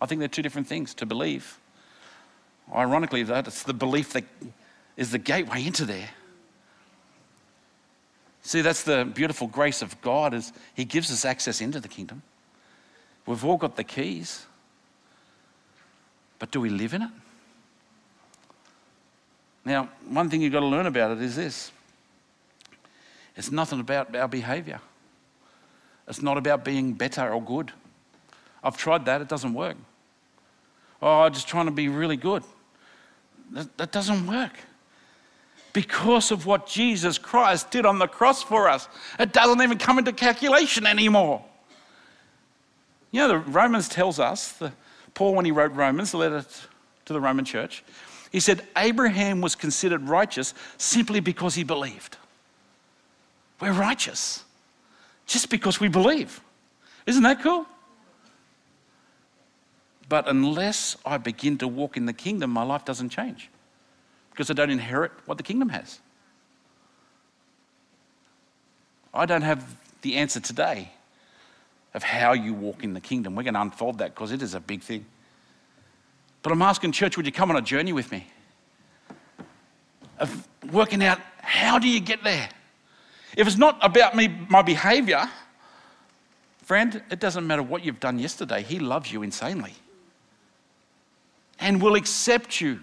I 0.00 0.06
think 0.06 0.18
they're 0.18 0.28
two 0.28 0.42
different 0.42 0.66
things 0.66 0.94
to 0.94 1.06
believe. 1.06 1.58
Ironically, 2.74 3.22
that 3.24 3.46
it's 3.46 3.62
the 3.62 3.74
belief 3.74 4.12
that 4.14 4.24
is 4.96 5.12
the 5.12 5.18
gateway 5.18 5.64
into 5.64 5.84
there. 5.84 6.10
See, 8.42 8.60
that's 8.60 8.82
the 8.82 9.04
beautiful 9.04 9.46
grace 9.46 9.82
of 9.82 10.00
God 10.02 10.34
is 10.34 10.52
He 10.74 10.84
gives 10.84 11.12
us 11.12 11.24
access 11.24 11.60
into 11.60 11.78
the 11.78 11.88
kingdom. 11.88 12.22
We've 13.26 13.44
all 13.44 13.56
got 13.56 13.76
the 13.76 13.84
keys. 13.84 14.46
But 16.42 16.50
do 16.50 16.60
we 16.60 16.70
live 16.70 16.92
in 16.92 17.02
it? 17.02 17.10
Now, 19.64 19.88
one 20.08 20.28
thing 20.28 20.42
you've 20.42 20.52
got 20.52 20.58
to 20.58 20.66
learn 20.66 20.86
about 20.86 21.12
it 21.12 21.22
is 21.22 21.36
this 21.36 21.70
it's 23.36 23.52
nothing 23.52 23.78
about 23.78 24.16
our 24.16 24.26
behavior. 24.26 24.80
It's 26.08 26.20
not 26.20 26.36
about 26.36 26.64
being 26.64 26.94
better 26.94 27.32
or 27.32 27.40
good. 27.40 27.70
I've 28.64 28.76
tried 28.76 29.04
that, 29.04 29.20
it 29.20 29.28
doesn't 29.28 29.54
work. 29.54 29.76
Oh, 31.00 31.20
I'm 31.20 31.32
just 31.32 31.46
trying 31.46 31.66
to 31.66 31.70
be 31.70 31.88
really 31.88 32.16
good. 32.16 32.42
That, 33.52 33.76
that 33.76 33.92
doesn't 33.92 34.26
work. 34.26 34.58
Because 35.72 36.32
of 36.32 36.44
what 36.44 36.66
Jesus 36.66 37.18
Christ 37.18 37.70
did 37.70 37.86
on 37.86 38.00
the 38.00 38.08
cross 38.08 38.42
for 38.42 38.68
us, 38.68 38.88
it 39.16 39.32
doesn't 39.32 39.62
even 39.62 39.78
come 39.78 39.96
into 39.96 40.12
calculation 40.12 40.88
anymore. 40.88 41.44
You 43.12 43.20
know, 43.20 43.28
the 43.28 43.38
Romans 43.38 43.88
tells 43.88 44.18
us, 44.18 44.50
the, 44.54 44.72
Paul, 45.14 45.34
when 45.34 45.44
he 45.44 45.50
wrote 45.50 45.72
Romans, 45.72 46.12
the 46.12 46.18
letter 46.18 46.44
to 47.04 47.12
the 47.12 47.20
Roman 47.20 47.44
church, 47.44 47.84
he 48.30 48.40
said, 48.40 48.66
Abraham 48.76 49.40
was 49.40 49.54
considered 49.54 50.08
righteous 50.08 50.54
simply 50.78 51.20
because 51.20 51.54
he 51.54 51.64
believed. 51.64 52.16
We're 53.60 53.72
righteous 53.72 54.44
just 55.26 55.50
because 55.50 55.78
we 55.78 55.88
believe. 55.88 56.40
Isn't 57.06 57.22
that 57.24 57.42
cool? 57.42 57.66
But 60.08 60.28
unless 60.28 60.96
I 61.04 61.18
begin 61.18 61.58
to 61.58 61.68
walk 61.68 61.96
in 61.96 62.06
the 62.06 62.12
kingdom, 62.12 62.50
my 62.50 62.62
life 62.62 62.84
doesn't 62.84 63.10
change 63.10 63.50
because 64.30 64.50
I 64.50 64.54
don't 64.54 64.70
inherit 64.70 65.12
what 65.26 65.36
the 65.36 65.44
kingdom 65.44 65.68
has. 65.68 66.00
I 69.14 69.26
don't 69.26 69.42
have 69.42 69.76
the 70.00 70.16
answer 70.16 70.40
today 70.40 70.90
of 71.94 72.02
how 72.02 72.32
you 72.32 72.54
walk 72.54 72.84
in 72.84 72.94
the 72.94 73.00
kingdom. 73.00 73.34
We're 73.34 73.42
going 73.42 73.54
to 73.54 73.60
unfold 73.60 73.98
that 73.98 74.14
because 74.14 74.32
it 74.32 74.42
is 74.42 74.54
a 74.54 74.60
big 74.60 74.82
thing. 74.82 75.04
But 76.42 76.52
I'm 76.52 76.62
asking, 76.62 76.92
church, 76.92 77.16
would 77.16 77.26
you 77.26 77.32
come 77.32 77.50
on 77.50 77.56
a 77.56 77.62
journey 77.62 77.92
with 77.92 78.10
me? 78.10 78.26
Of 80.18 80.48
working 80.72 81.02
out 81.02 81.20
how 81.38 81.78
do 81.78 81.88
you 81.88 82.00
get 82.00 82.24
there? 82.24 82.48
If 83.36 83.46
it's 83.46 83.56
not 83.56 83.78
about 83.82 84.14
me, 84.14 84.28
my 84.48 84.62
behavior, 84.62 85.28
friend, 86.62 87.02
it 87.10 87.20
doesn't 87.20 87.46
matter 87.46 87.62
what 87.62 87.84
you've 87.84 88.00
done 88.00 88.18
yesterday. 88.18 88.62
He 88.62 88.78
loves 88.78 89.12
you 89.12 89.22
insanely 89.22 89.74
and 91.58 91.80
will 91.80 91.94
accept 91.94 92.60
you. 92.60 92.80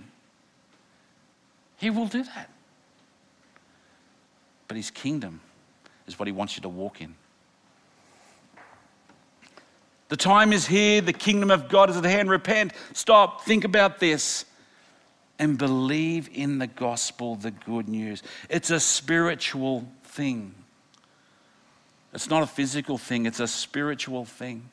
He 1.78 1.90
will 1.90 2.08
do 2.08 2.24
that. 2.24 2.50
But 4.68 4.78
his 4.78 4.92
kingdom 4.92 5.42
is 6.08 6.20
what 6.20 6.28
he 6.28 6.32
wants 6.32 6.56
you 6.56 6.62
to 6.62 6.70
walk 6.70 7.02
in. 7.02 7.16
The 10.10 10.18
time 10.18 10.52
is 10.54 10.66
here, 10.66 11.02
the 11.02 11.14
kingdom 11.14 11.52
of 11.52 11.70
God 11.70 11.90
is 11.90 11.98
at 11.98 12.04
hand. 12.04 12.30
Repent, 12.30 12.74
stop, 12.94 13.46
think 13.46 13.64
about 13.64 14.00
this, 14.00 14.46
and 15.38 15.58
believe 15.58 16.30
in 16.34 16.58
the 16.58 16.68
gospel, 16.68 17.36
the 17.36 17.52
good 17.52 17.88
news. 17.88 18.24
It's 18.50 18.72
a 18.72 18.80
spiritual 18.80 19.88
thing. 20.04 20.54
It's 22.12 22.30
not 22.30 22.42
a 22.42 22.48
physical 22.48 22.98
thing, 22.98 23.28
it's 23.28 23.40
a 23.40 23.48
spiritual 23.48 24.26
thing. 24.26 24.70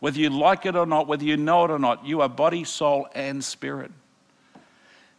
Whether 0.00 0.18
you 0.18 0.30
like 0.30 0.66
it 0.66 0.76
or 0.76 0.86
not, 0.86 1.06
whether 1.06 1.24
you 1.24 1.36
know 1.36 1.64
it 1.64 1.70
or 1.70 1.78
not, 1.78 2.04
you 2.04 2.20
are 2.20 2.28
body, 2.28 2.64
soul, 2.64 3.08
and 3.14 3.42
spirit. 3.42 3.90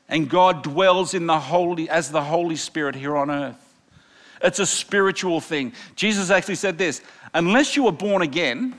And 0.10 0.30
God 0.30 0.64
dwells 0.64 1.14
in 1.14 1.28
the 1.28 1.40
Holy 1.40 1.90
as 1.90 2.12
the 2.12 2.24
Holy 2.24 2.56
Spirit 2.56 2.96
here 2.96 3.16
on 3.16 3.30
earth. 3.30 3.66
It's 4.42 4.60
a 4.60 4.66
spiritual 4.66 5.42
thing. 5.42 5.74
Jesus 5.96 6.30
actually 6.30 6.56
said 6.56 6.78
this 6.78 7.02
unless 7.34 7.76
you 7.76 7.88
are 7.88 7.94
born 7.94 8.22
again, 8.22 8.76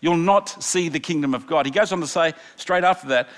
you'll 0.00 0.16
not 0.16 0.62
see 0.62 0.88
the 0.88 1.00
kingdom 1.00 1.34
of 1.34 1.46
God. 1.46 1.66
He 1.66 1.72
goes 1.72 1.92
on 1.92 2.00
to 2.00 2.06
say 2.06 2.34
straight 2.56 2.84
after 2.84 3.08
that, 3.08 3.28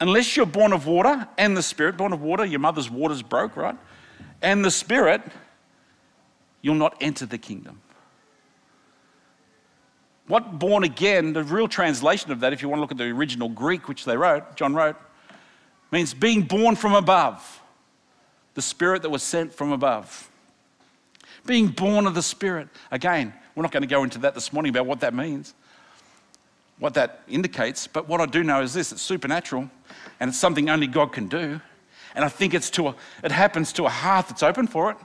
unless 0.00 0.36
you're 0.36 0.46
born 0.46 0.72
of 0.72 0.86
water 0.86 1.26
and 1.36 1.56
the 1.56 1.62
Spirit, 1.62 1.96
born 1.96 2.12
of 2.12 2.22
water, 2.22 2.44
your 2.44 2.60
mother's 2.60 2.90
waters 2.90 3.22
broke, 3.22 3.56
right? 3.56 3.76
And 4.42 4.64
the 4.64 4.70
Spirit, 4.70 5.22
you'll 6.62 6.76
not 6.76 6.96
enter 7.00 7.26
the 7.26 7.38
kingdom. 7.38 7.80
What 10.28 10.58
born 10.58 10.84
again, 10.84 11.32
the 11.32 11.42
real 11.42 11.68
translation 11.68 12.30
of 12.30 12.40
that, 12.40 12.52
if 12.52 12.62
you 12.62 12.68
want 12.68 12.78
to 12.78 12.80
look 12.82 12.92
at 12.92 12.98
the 12.98 13.04
original 13.04 13.48
Greek 13.48 13.88
which 13.88 14.04
they 14.04 14.16
wrote, 14.16 14.56
John 14.56 14.74
wrote, 14.74 14.96
means 15.90 16.12
being 16.12 16.42
born 16.42 16.76
from 16.76 16.94
above, 16.94 17.62
the 18.54 18.62
Spirit 18.62 19.02
that 19.02 19.10
was 19.10 19.22
sent 19.22 19.54
from 19.54 19.72
above. 19.72 20.30
Being 21.46 21.68
born 21.68 22.06
of 22.06 22.14
the 22.14 22.22
Spirit. 22.22 22.68
Again, 22.90 23.32
we're 23.54 23.62
not 23.62 23.72
going 23.72 23.82
to 23.82 23.88
go 23.88 24.04
into 24.04 24.18
that 24.18 24.34
this 24.34 24.52
morning 24.52 24.70
about 24.70 24.86
what 24.86 25.00
that 25.00 25.14
means, 25.14 25.54
what 26.78 26.94
that 26.94 27.22
indicates, 27.28 27.86
but 27.86 28.08
what 28.08 28.20
I 28.20 28.26
do 28.26 28.44
know 28.44 28.62
is 28.62 28.74
this 28.74 28.92
it's 28.92 29.02
supernatural 29.02 29.68
and 30.20 30.28
it's 30.28 30.38
something 30.38 30.70
only 30.70 30.86
God 30.86 31.12
can 31.12 31.28
do. 31.28 31.60
And 32.14 32.24
I 32.24 32.28
think 32.28 32.54
it's 32.54 32.70
to 32.70 32.88
a, 32.88 32.94
it 33.22 33.32
happens 33.32 33.72
to 33.74 33.86
a 33.86 33.88
heart 33.88 34.28
that's 34.28 34.42
open 34.42 34.66
for 34.66 34.90
it. 34.90 34.96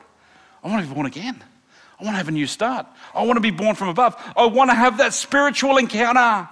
I 0.64 0.70
want 0.70 0.82
to 0.84 0.88
be 0.88 0.94
born 0.94 1.06
again. 1.06 1.44
I 2.00 2.04
want 2.04 2.14
to 2.14 2.18
have 2.18 2.28
a 2.28 2.32
new 2.32 2.48
start. 2.48 2.88
I 3.14 3.24
want 3.24 3.38
to 3.38 3.42
be 3.42 3.52
born 3.52 3.76
from 3.76 3.90
above. 3.90 4.16
I 4.36 4.46
want 4.46 4.70
to 4.70 4.76
have 4.76 4.98
that 4.98 5.14
spiritual 5.14 5.78
encounter. 5.78 6.48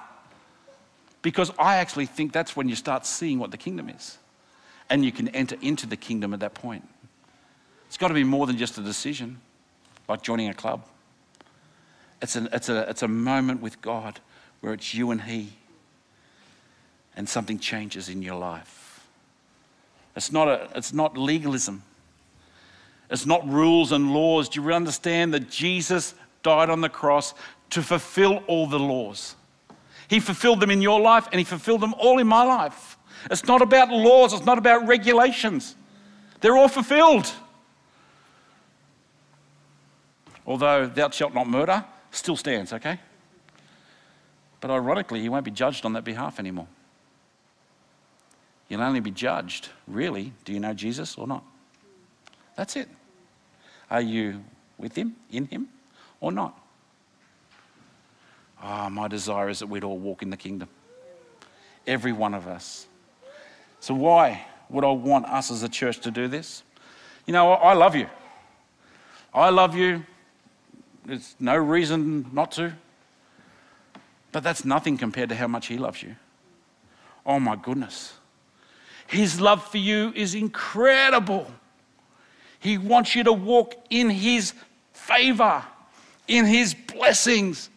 Because 1.21 1.51
I 1.57 1.77
actually 1.77 2.07
think 2.07 2.31
that's 2.31 2.55
when 2.55 2.67
you 2.67 2.75
start 2.75 3.05
seeing 3.05 3.39
what 3.39 3.51
the 3.51 3.57
kingdom 3.57 3.89
is. 3.89 4.17
And 4.89 5.05
you 5.05 5.11
can 5.11 5.29
enter 5.29 5.55
into 5.61 5.85
the 5.87 5.97
kingdom 5.97 6.33
at 6.33 6.39
that 6.41 6.53
point. 6.53 6.87
It's 7.87 7.97
got 7.97 8.09
to 8.09 8.13
be 8.13 8.23
more 8.23 8.47
than 8.47 8.57
just 8.57 8.77
a 8.77 8.81
decision, 8.81 9.39
like 10.07 10.21
joining 10.21 10.49
a 10.49 10.53
club. 10.53 10.85
It's, 12.21 12.35
an, 12.35 12.49
it's, 12.53 12.69
a, 12.69 12.89
it's 12.89 13.03
a 13.03 13.07
moment 13.07 13.61
with 13.61 13.81
God 13.81 14.19
where 14.61 14.73
it's 14.73 14.93
you 14.93 15.11
and 15.11 15.21
He, 15.21 15.53
and 17.15 17.27
something 17.27 17.59
changes 17.59 18.09
in 18.09 18.21
your 18.21 18.35
life. 18.35 19.05
It's 20.15 20.31
not, 20.31 20.47
a, 20.47 20.69
it's 20.75 20.93
not 20.93 21.17
legalism. 21.17 21.83
It's 23.09 23.25
not 23.25 23.47
rules 23.47 23.91
and 23.91 24.13
laws. 24.13 24.49
Do 24.49 24.61
you 24.61 24.73
understand 24.73 25.33
that 25.33 25.49
Jesus 25.49 26.15
died 26.43 26.69
on 26.69 26.81
the 26.81 26.89
cross 26.89 27.33
to 27.71 27.81
fulfill 27.81 28.37
all 28.47 28.67
the 28.67 28.79
laws? 28.79 29.35
He 30.07 30.19
fulfilled 30.19 30.59
them 30.59 30.71
in 30.71 30.81
your 30.81 30.99
life 30.99 31.27
and 31.31 31.39
He 31.39 31.43
fulfilled 31.43 31.81
them 31.81 31.93
all 31.95 32.19
in 32.19 32.27
my 32.27 32.43
life. 32.43 32.97
It's 33.29 33.45
not 33.45 33.61
about 33.61 33.89
laws, 33.89 34.33
it's 34.33 34.45
not 34.45 34.57
about 34.57 34.87
regulations. 34.87 35.75
They're 36.39 36.57
all 36.57 36.67
fulfilled. 36.67 37.31
Although, 40.45 40.87
thou 40.87 41.09
shalt 41.11 41.33
not 41.33 41.47
murder 41.47 41.85
still 42.11 42.35
stands, 42.35 42.73
okay? 42.73 42.99
But 44.61 44.69
ironically, 44.69 45.19
you 45.19 45.31
won't 45.31 45.43
be 45.43 45.51
judged 45.51 45.85
on 45.85 45.93
that 45.93 46.03
behalf 46.03 46.39
anymore. 46.39 46.67
You'll 48.69 48.81
only 48.81 49.01
be 49.01 49.11
judged, 49.11 49.69
really, 49.87 50.31
do 50.45 50.53
you 50.53 50.59
know 50.59 50.73
Jesus 50.73 51.17
or 51.17 51.27
not? 51.27 51.43
That's 52.55 52.77
it. 52.77 52.87
Are 53.89 53.99
you 53.99 54.43
with 54.77 54.95
Him, 54.95 55.15
in 55.29 55.47
Him, 55.47 55.67
or 56.21 56.31
not? 56.31 56.57
Ah, 58.61 58.85
oh, 58.85 58.89
my 58.89 59.07
desire 59.07 59.49
is 59.49 59.59
that 59.59 59.67
we'd 59.67 59.83
all 59.83 59.97
walk 59.97 60.21
in 60.21 60.29
the 60.29 60.37
kingdom. 60.37 60.69
Every 61.85 62.13
one 62.13 62.33
of 62.33 62.47
us. 62.47 62.87
So, 63.79 63.95
why 63.95 64.45
would 64.69 64.85
I 64.85 64.91
want 64.91 65.25
us 65.25 65.51
as 65.51 65.63
a 65.63 65.69
church 65.69 65.99
to 66.01 66.11
do 66.11 66.27
this? 66.27 66.63
You 67.25 67.33
know, 67.33 67.51
I 67.51 67.73
love 67.73 67.95
you. 67.95 68.07
I 69.33 69.49
love 69.49 69.75
you. 69.75 70.05
There's 71.05 71.35
no 71.39 71.57
reason 71.57 72.27
not 72.31 72.51
to. 72.53 72.73
But 74.31 74.43
that's 74.43 74.63
nothing 74.63 74.97
compared 74.97 75.29
to 75.29 75.35
how 75.35 75.47
much 75.47 75.67
He 75.67 75.77
loves 75.77 76.01
you. 76.01 76.15
Oh 77.25 77.39
my 77.39 77.55
goodness. 77.55 78.13
His 79.07 79.41
love 79.41 79.65
for 79.67 79.77
you 79.77 80.13
is 80.15 80.35
incredible. 80.35 81.51
He 82.59 82.77
wants 82.77 83.15
you 83.15 83.23
to 83.25 83.33
walk 83.33 83.75
in 83.89 84.09
His 84.09 84.53
favor, 84.93 85.63
in 86.27 86.45
His 86.45 86.73
blessings, 86.73 87.69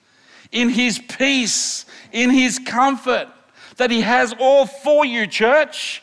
in 0.52 0.68
His 0.68 0.98
peace, 0.98 1.86
in 2.12 2.30
His 2.30 2.60
comfort, 2.60 3.28
that 3.76 3.90
He 3.90 4.02
has 4.02 4.32
all 4.38 4.66
for 4.66 5.04
you, 5.04 5.26
church. 5.26 6.02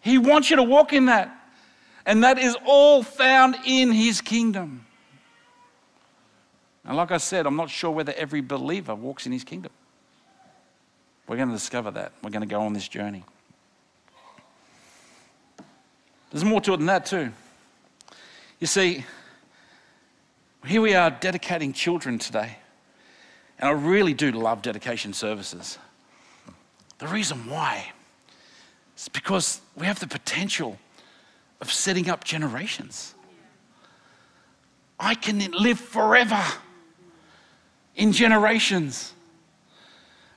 He 0.00 0.18
wants 0.18 0.50
you 0.50 0.56
to 0.56 0.62
walk 0.62 0.92
in 0.92 1.06
that. 1.06 1.32
And 2.04 2.22
that 2.22 2.38
is 2.38 2.56
all 2.64 3.02
found 3.02 3.56
in 3.66 3.90
His 3.90 4.20
kingdom. 4.20 4.85
And 6.86 6.96
like 6.96 7.10
I 7.10 7.16
said, 7.16 7.46
I'm 7.46 7.56
not 7.56 7.68
sure 7.68 7.90
whether 7.90 8.12
every 8.16 8.40
believer 8.40 8.94
walks 8.94 9.26
in 9.26 9.32
His 9.32 9.42
kingdom. 9.42 9.72
We're 11.26 11.36
going 11.36 11.48
to 11.48 11.54
discover 11.54 11.90
that. 11.90 12.12
We're 12.22 12.30
going 12.30 12.48
to 12.48 12.52
go 12.52 12.60
on 12.60 12.72
this 12.72 12.86
journey. 12.86 13.24
There's 16.30 16.44
more 16.44 16.60
to 16.60 16.74
it 16.74 16.76
than 16.76 16.86
that, 16.86 17.06
too. 17.06 17.32
You 18.60 18.68
see, 18.68 19.04
here 20.64 20.80
we 20.80 20.94
are 20.94 21.10
dedicating 21.10 21.72
children 21.72 22.18
today. 22.18 22.56
And 23.58 23.68
I 23.68 23.72
really 23.72 24.14
do 24.14 24.30
love 24.30 24.62
dedication 24.62 25.12
services. 25.12 25.78
The 26.98 27.08
reason 27.08 27.48
why 27.48 27.92
is 28.96 29.08
because 29.08 29.60
we 29.76 29.86
have 29.86 29.98
the 29.98 30.06
potential 30.06 30.78
of 31.60 31.72
setting 31.72 32.08
up 32.08 32.22
generations. 32.22 33.14
I 35.00 35.14
can 35.14 35.50
live 35.52 35.80
forever 35.80 36.42
in 37.96 38.12
generations. 38.12 39.12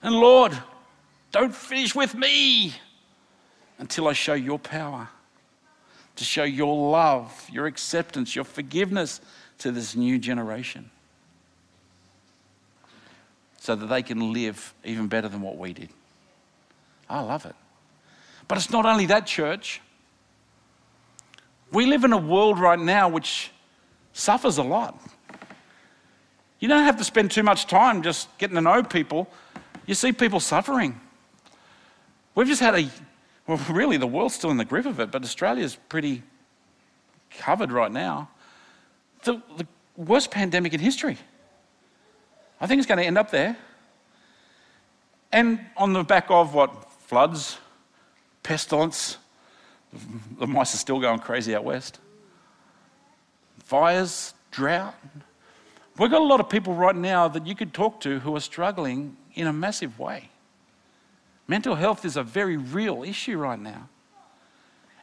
And 0.01 0.15
Lord, 0.15 0.57
don't 1.31 1.53
finish 1.53 1.93
with 1.93 2.15
me 2.15 2.73
until 3.77 4.07
I 4.07 4.13
show 4.13 4.33
your 4.33 4.57
power, 4.57 5.09
to 6.15 6.23
show 6.23 6.43
your 6.43 6.91
love, 6.91 7.47
your 7.51 7.67
acceptance, 7.67 8.35
your 8.35 8.45
forgiveness 8.45 9.21
to 9.59 9.71
this 9.71 9.95
new 9.95 10.17
generation 10.17 10.89
so 13.59 13.75
that 13.75 13.87
they 13.87 14.01
can 14.01 14.33
live 14.33 14.73
even 14.83 15.07
better 15.07 15.27
than 15.27 15.41
what 15.41 15.57
we 15.57 15.73
did. 15.73 15.89
I 17.09 17.19
love 17.21 17.45
it. 17.45 17.55
But 18.47 18.57
it's 18.57 18.71
not 18.71 18.85
only 18.85 19.05
that, 19.07 19.27
church. 19.27 19.81
We 21.71 21.85
live 21.85 22.03
in 22.03 22.13
a 22.13 22.17
world 22.17 22.57
right 22.57 22.79
now 22.79 23.09
which 23.09 23.51
suffers 24.13 24.57
a 24.57 24.63
lot. 24.63 24.99
You 26.59 26.67
don't 26.67 26.83
have 26.83 26.97
to 26.97 27.03
spend 27.03 27.31
too 27.31 27.43
much 27.43 27.67
time 27.67 28.03
just 28.03 28.35
getting 28.37 28.55
to 28.55 28.61
know 28.61 28.83
people. 28.83 29.29
You 29.85 29.95
see 29.95 30.11
people 30.11 30.39
suffering. 30.39 30.99
We've 32.35 32.47
just 32.47 32.61
had 32.61 32.75
a, 32.75 32.89
well, 33.47 33.59
really, 33.69 33.97
the 33.97 34.07
world's 34.07 34.35
still 34.35 34.51
in 34.51 34.57
the 34.57 34.65
grip 34.65 34.85
of 34.85 34.99
it, 34.99 35.11
but 35.11 35.23
Australia's 35.23 35.77
pretty 35.87 36.23
covered 37.37 37.71
right 37.71 37.91
now. 37.91 38.29
The, 39.23 39.41
the 39.57 39.67
worst 39.95 40.31
pandemic 40.31 40.73
in 40.73 40.79
history. 40.79 41.17
I 42.61 42.67
think 42.67 42.79
it's 42.79 42.87
going 42.87 42.99
to 42.99 43.05
end 43.05 43.17
up 43.17 43.31
there. 43.31 43.57
And 45.31 45.59
on 45.77 45.93
the 45.93 46.03
back 46.03 46.27
of 46.29 46.53
what? 46.53 46.85
Floods, 47.07 47.57
pestilence, 48.43 49.17
the 50.37 50.45
mice 50.45 50.75
are 50.75 50.77
still 50.77 50.99
going 50.99 51.19
crazy 51.19 51.55
out 51.55 51.63
west, 51.63 51.99
fires, 53.63 54.33
drought. 54.51 54.93
We've 55.99 56.09
got 56.09 56.21
a 56.21 56.25
lot 56.25 56.39
of 56.39 56.47
people 56.47 56.73
right 56.73 56.95
now 56.95 57.27
that 57.27 57.45
you 57.45 57.55
could 57.55 57.73
talk 57.73 57.99
to 58.01 58.19
who 58.19 58.33
are 58.33 58.39
struggling 58.39 59.17
in 59.35 59.47
a 59.47 59.53
massive 59.53 59.99
way. 59.99 60.29
Mental 61.45 61.75
health 61.75 62.05
is 62.05 62.15
a 62.15 62.23
very 62.23 62.55
real 62.55 63.03
issue 63.03 63.37
right 63.37 63.59
now. 63.59 63.89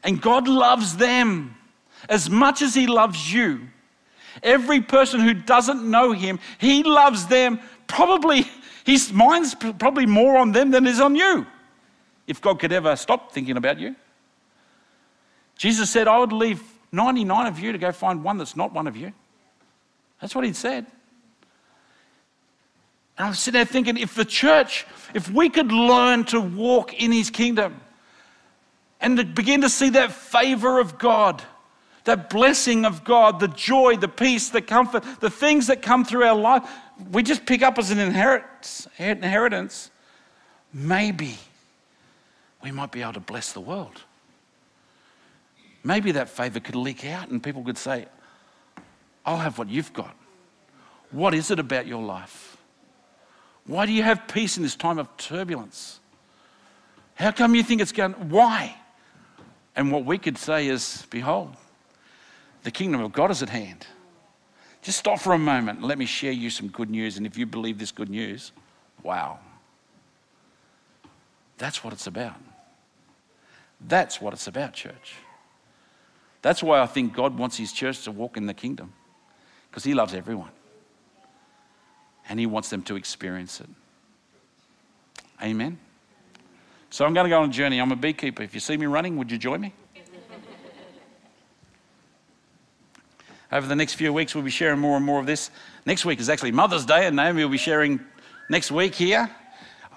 And 0.02 0.22
God 0.22 0.48
loves 0.48 0.96
them 0.96 1.54
as 2.09 2.30
much 2.30 2.62
as 2.62 2.74
He 2.74 2.87
loves 2.87 3.30
you. 3.30 3.68
Every 4.42 4.80
person 4.80 5.20
who 5.20 5.35
doesn't 5.35 5.82
know 5.82 6.12
Him, 6.12 6.38
He 6.56 6.82
loves 6.82 7.26
them. 7.26 7.61
Probably, 7.88 8.46
His 8.85 9.12
mind's 9.12 9.54
probably 9.54 10.06
more 10.06 10.38
on 10.38 10.52
them 10.52 10.70
than 10.70 10.87
is 10.87 11.00
on 11.00 11.14
you. 11.14 11.46
If 12.26 12.40
God 12.40 12.59
could 12.59 12.72
ever 12.72 12.96
stop 12.96 13.32
thinking 13.32 13.59
about 13.59 13.78
you. 13.78 13.96
Jesus 15.59 15.90
said, 15.90 16.09
I 16.09 16.18
would 16.18 16.32
leave 16.32 16.62
99 16.92 17.46
of 17.46 17.59
you 17.59 17.72
to 17.72 17.78
go 17.78 17.92
find 17.92 18.24
one 18.24 18.38
that's 18.38 18.56
not 18.56 18.72
one 18.72 18.87
of 18.87 18.96
you. 18.96 19.12
That's 20.20 20.35
what 20.35 20.44
He'd 20.44 20.57
said. 20.57 20.87
And 23.18 23.29
I'm 23.29 23.35
sitting 23.35 23.59
there 23.59 23.64
thinking, 23.64 23.96
if 23.96 24.14
the 24.14 24.24
church, 24.24 24.87
if 25.14 25.31
we 25.31 25.48
could 25.48 25.72
learn 25.72 26.24
to 26.24 26.40
walk 26.40 26.94
in 26.94 27.12
his 27.12 27.31
kingdom 27.31 27.81
and 29.00 29.16
to 29.16 29.24
begin 29.24 29.62
to 29.62 29.70
see 29.70 29.90
that 29.90 30.12
favor 30.12 30.79
of 30.79 30.98
God, 30.98 31.42
that 32.05 32.29
blessing 32.29 32.85
of 32.85 33.05
God, 33.05 33.40
the 33.40 33.48
joy, 33.48 33.96
the 33.96 34.09
peace, 34.09 34.50
the 34.50 34.61
comfort, 34.61 35.02
the 35.20 35.31
things 35.31 35.68
that 35.68 35.81
come 35.81 36.05
through 36.05 36.24
our 36.24 36.37
life, 36.37 36.68
we 37.11 37.22
just 37.22 37.46
pick 37.46 37.62
up 37.62 37.79
as 37.79 37.90
an 37.90 37.98
inheritance, 37.98 39.90
maybe 40.72 41.37
we 42.62 42.70
might 42.70 42.92
be 42.92 43.00
able 43.00 43.14
to 43.14 43.20
bless 43.20 43.52
the 43.52 43.61
world. 43.61 44.02
Maybe 45.85 46.12
that 46.12 46.29
favor 46.29 46.61
could 46.61 46.74
leak 46.74 47.05
out 47.07 47.29
and 47.29 47.42
people 47.42 47.62
could 47.62 47.79
say, 47.79 48.07
I'll 49.26 49.38
have 49.38 49.58
what 49.58 49.68
you've 49.68 49.92
got. 49.92 50.14
What 51.10 51.34
is 51.34 51.50
it 51.50 51.58
about 51.58 51.86
your 51.86 52.02
life? 52.02 52.56
Why 53.66 53.84
do 53.84 53.92
you 53.92 54.04
have 54.04 54.28
peace 54.28 54.56
in 54.56 54.62
this 54.62 54.76
time 54.76 54.98
of 54.98 55.14
turbulence? 55.16 56.00
How 57.16 57.32
come 57.32 57.54
you 57.54 57.62
think 57.62 57.80
it's 57.80 57.92
going? 57.92 58.12
Why? 58.30 58.76
And 59.74 59.90
what 59.90 60.04
we 60.04 60.16
could 60.16 60.38
say 60.38 60.68
is, 60.68 61.06
Behold, 61.10 61.56
the 62.62 62.70
kingdom 62.70 63.00
of 63.00 63.12
God 63.12 63.30
is 63.30 63.42
at 63.42 63.48
hand. 63.48 63.86
Just 64.82 64.98
stop 64.98 65.18
for 65.18 65.32
a 65.32 65.38
moment 65.38 65.80
and 65.80 65.88
let 65.88 65.98
me 65.98 66.06
share 66.06 66.32
you 66.32 66.48
some 66.48 66.68
good 66.68 66.90
news. 66.90 67.16
And 67.16 67.26
if 67.26 67.36
you 67.36 67.44
believe 67.44 67.78
this 67.78 67.90
good 67.90 68.08
news, 68.08 68.52
wow. 69.02 69.40
That's 71.58 71.82
what 71.82 71.92
it's 71.92 72.06
about. 72.06 72.36
That's 73.80 74.20
what 74.20 74.32
it's 74.32 74.46
about, 74.46 74.74
church. 74.74 75.14
That's 76.42 76.62
why 76.62 76.80
I 76.80 76.86
think 76.86 77.14
God 77.14 77.36
wants 77.36 77.56
his 77.56 77.72
church 77.72 78.04
to 78.04 78.12
walk 78.12 78.36
in 78.36 78.46
the 78.46 78.54
kingdom, 78.54 78.92
because 79.76 79.84
he 79.84 79.92
loves 79.92 80.14
everyone 80.14 80.48
and 82.30 82.40
He 82.40 82.46
wants 82.46 82.70
them 82.70 82.80
to 82.84 82.96
experience 82.96 83.60
it. 83.60 83.68
Amen. 85.42 85.78
So 86.88 87.04
I'm 87.04 87.12
going 87.12 87.24
to 87.24 87.28
go 87.28 87.42
on 87.42 87.50
a 87.50 87.52
journey. 87.52 87.78
I'm 87.78 87.92
a 87.92 87.96
beekeeper. 87.96 88.42
If 88.42 88.54
you 88.54 88.60
see 88.60 88.78
me 88.78 88.86
running, 88.86 89.18
would 89.18 89.30
you 89.30 89.36
join 89.36 89.60
me? 89.60 89.74
Over 93.52 93.66
the 93.66 93.76
next 93.76 93.96
few 93.96 94.14
weeks, 94.14 94.34
we'll 94.34 94.44
be 94.44 94.50
sharing 94.50 94.80
more 94.80 94.96
and 94.96 95.04
more 95.04 95.20
of 95.20 95.26
this. 95.26 95.50
Next 95.84 96.06
week 96.06 96.20
is 96.20 96.30
actually 96.30 96.52
Mother's 96.52 96.86
Day, 96.86 97.06
and 97.06 97.14
Naomi 97.14 97.42
will 97.42 97.50
be 97.50 97.58
sharing 97.58 98.00
next 98.48 98.70
week 98.70 98.94
here. 98.94 99.30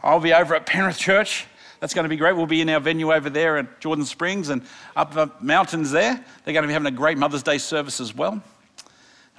I'll 0.03 0.19
be 0.19 0.33
over 0.33 0.55
at 0.55 0.65
Penrith 0.65 0.97
Church. 0.97 1.45
That's 1.79 1.93
going 1.93 2.03
to 2.03 2.09
be 2.09 2.17
great. 2.17 2.35
We'll 2.35 2.47
be 2.47 2.59
in 2.59 2.67
our 2.67 2.81
venue 2.81 3.13
over 3.13 3.29
there 3.29 3.57
at 3.57 3.79
Jordan 3.79 4.03
Springs 4.03 4.49
and 4.49 4.61
up 4.97 5.13
the 5.13 5.31
mountains 5.39 5.89
there. 5.89 6.21
They're 6.43 6.53
going 6.53 6.63
to 6.63 6.67
be 6.67 6.73
having 6.73 6.93
a 6.93 6.97
great 6.97 7.17
Mother's 7.17 7.43
Day 7.43 7.59
service 7.59 8.01
as 8.01 8.13
well. 8.13 8.43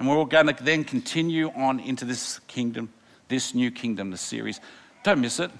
And 0.01 0.09
we're 0.09 0.25
going 0.25 0.47
to 0.47 0.63
then 0.63 0.83
continue 0.83 1.51
on 1.51 1.79
into 1.79 2.05
this 2.05 2.39
kingdom, 2.47 2.91
this 3.27 3.53
new 3.53 3.69
kingdom, 3.69 4.09
the 4.09 4.17
series. 4.17 4.59
Don't 5.03 5.21
miss 5.21 5.39
it. 5.39 5.51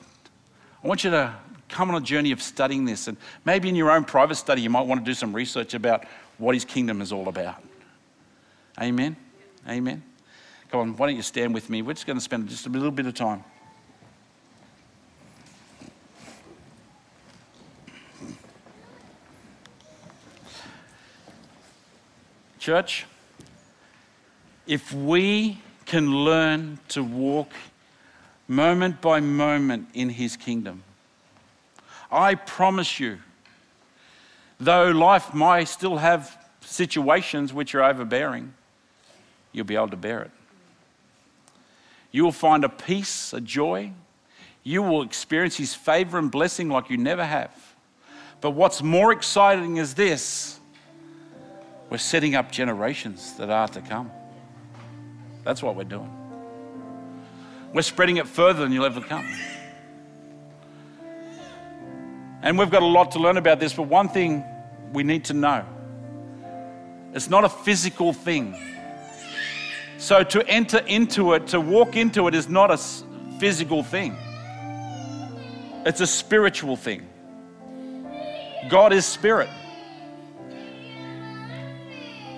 I 0.84 0.88
want 0.88 1.04
you 1.04 1.12
to 1.12 1.36
come 1.70 1.92
on 1.92 2.02
a 2.02 2.04
journey 2.04 2.32
of 2.32 2.42
studying 2.42 2.84
this. 2.84 3.08
And 3.08 3.18
maybe 3.46 3.70
in 3.70 3.76
your 3.76 3.92
own 3.92 4.04
private 4.04 4.34
study, 4.34 4.64
you 4.64 4.72
might 4.72 4.88
want 4.88 5.00
to 5.00 5.06
do 5.06 5.14
some 5.14 5.32
research 5.32 5.76
about 5.76 6.06
what 6.40 6.56
his 6.56 6.66
kingdom 6.66 7.04
is 7.04 7.12
all 7.12 7.28
about. 7.28 7.64
Amen. 8.82 9.16
Amen. 9.70 10.02
Come 10.72 10.80
on, 10.80 10.98
why 10.98 11.06
don't 11.06 11.18
you 11.18 11.22
stand 11.22 11.54
with 11.54 11.70
me? 11.70 11.84
We're 11.84 11.94
just 11.94 12.08
going 12.08 12.18
to 12.18 12.24
spend 12.24 12.50
just 12.50 12.66
a 12.66 12.70
little 12.70 12.90
bit 12.90 13.06
of 13.06 13.14
time. 13.14 13.44
Church, 22.58 23.06
if 24.72 24.94
we 24.94 25.58
can 25.84 26.24
learn 26.24 26.80
to 26.88 27.04
walk 27.04 27.52
moment 28.48 29.02
by 29.02 29.20
moment 29.20 29.86
in 29.94 30.08
His 30.08 30.38
kingdom, 30.38 30.84
I 32.10 32.36
promise 32.36 32.98
you, 32.98 33.20
though 34.62 34.92
life 34.92 35.34
might 35.34 35.66
still 35.66 35.98
have 35.98 36.38
situations 36.62 37.54
which 37.54 37.76
are 37.76 37.84
overbearing, 37.84 38.54
you'll 39.52 39.66
be 39.66 39.76
able 39.76 39.90
to 39.90 39.98
bear 39.98 40.22
it. 40.22 40.32
You 42.14 42.24
will 42.24 42.32
find 42.32 42.64
a 42.64 42.70
peace, 42.70 43.34
a 43.34 43.42
joy. 43.42 43.92
You 44.64 44.84
will 44.84 45.02
experience 45.02 45.58
His 45.58 45.76
favor 45.76 46.18
and 46.18 46.32
blessing 46.32 46.70
like 46.70 46.90
you 46.90 46.96
never 46.96 47.26
have. 47.26 47.54
But 48.40 48.52
what's 48.52 48.82
more 48.82 49.12
exciting 49.12 49.76
is 49.76 49.96
this 49.96 50.62
we're 51.90 51.98
setting 51.98 52.36
up 52.36 52.54
generations 52.54 53.34
that 53.34 53.50
are 53.50 53.68
to 53.68 53.82
come. 53.82 54.10
That's 55.44 55.64
what 55.64 55.76
we're 55.76 55.84
doing. 55.84 56.12
We're 57.74 57.82
spreading 57.82 58.18
it 58.18 58.28
further 58.28 58.64
than 58.64 58.72
you'll 58.72 58.86
ever 58.86 59.02
come. 59.02 59.28
And 62.44 62.58
we've 62.58 62.70
got 62.70 62.82
a 62.82 62.88
lot 62.88 63.12
to 63.12 63.20
learn 63.20 63.38
about 63.38 63.60
this, 63.60 63.74
but 63.74 63.84
one 63.84 64.10
thing 64.10 64.44
we 64.94 65.04
need 65.04 65.26
to 65.26 65.34
know 65.34 65.66
it's 67.14 67.30
not 67.30 67.44
a 67.44 67.50
physical 67.50 68.14
thing. 68.14 68.56
So 69.98 70.24
to 70.24 70.48
enter 70.48 70.80
into 70.80 71.34
it, 71.34 71.48
to 71.48 71.60
walk 71.60 71.96
into 71.96 72.28
it, 72.28 72.34
is 72.34 72.50
not 72.50 72.72
a 72.72 72.78
physical 73.40 73.84
thing, 73.84 74.16
it's 75.86 76.02
a 76.02 76.08
spiritual 76.08 76.76
thing. 76.76 77.08
God 78.70 78.94
is 78.94 79.06
spirit. 79.06 79.50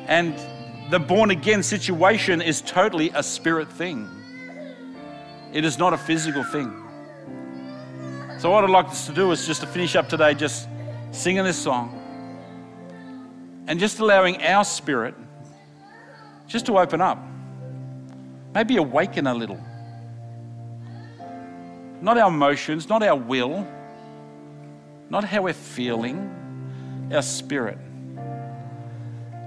And 0.07 0.35
the 0.93 0.99
born 0.99 1.31
again 1.31 1.63
situation 1.63 2.39
is 2.39 2.61
totally 2.61 3.09
a 3.15 3.23
spirit 3.23 3.67
thing, 3.67 4.07
it 5.51 5.65
is 5.65 5.79
not 5.79 5.91
a 5.91 5.97
physical 5.97 6.43
thing. 6.43 6.71
So, 8.37 8.51
what 8.51 8.63
I'd 8.63 8.69
like 8.69 8.89
us 8.89 9.07
to 9.07 9.11
do 9.11 9.31
is 9.31 9.47
just 9.47 9.61
to 9.61 9.67
finish 9.67 9.95
up 9.95 10.07
today, 10.07 10.35
just 10.35 10.67
singing 11.09 11.45
this 11.45 11.57
song 11.57 11.99
and 13.65 13.79
just 13.79 14.01
allowing 14.01 14.43
our 14.43 14.63
spirit 14.63 15.15
just 16.45 16.67
to 16.67 16.77
open 16.77 17.01
up, 17.01 17.17
maybe 18.53 18.77
awaken 18.77 19.25
a 19.25 19.33
little. 19.33 19.59
Not 22.03 22.19
our 22.19 22.29
emotions, 22.29 22.87
not 22.87 23.01
our 23.01 23.15
will, 23.15 23.67
not 25.09 25.23
how 25.23 25.41
we're 25.41 25.53
feeling, 25.53 27.09
our 27.11 27.23
spirit. 27.23 27.79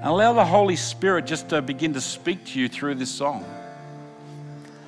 Allow 0.07 0.35
the 0.35 0.45
Holy 0.45 0.77
Spirit 0.77 1.27
just 1.27 1.49
to 1.49 1.61
begin 1.61 1.95
to 1.95 2.01
speak 2.01 2.45
to 2.45 2.61
you 2.61 2.69
through 2.69 2.95
this 2.95 3.11
song. 3.11 3.45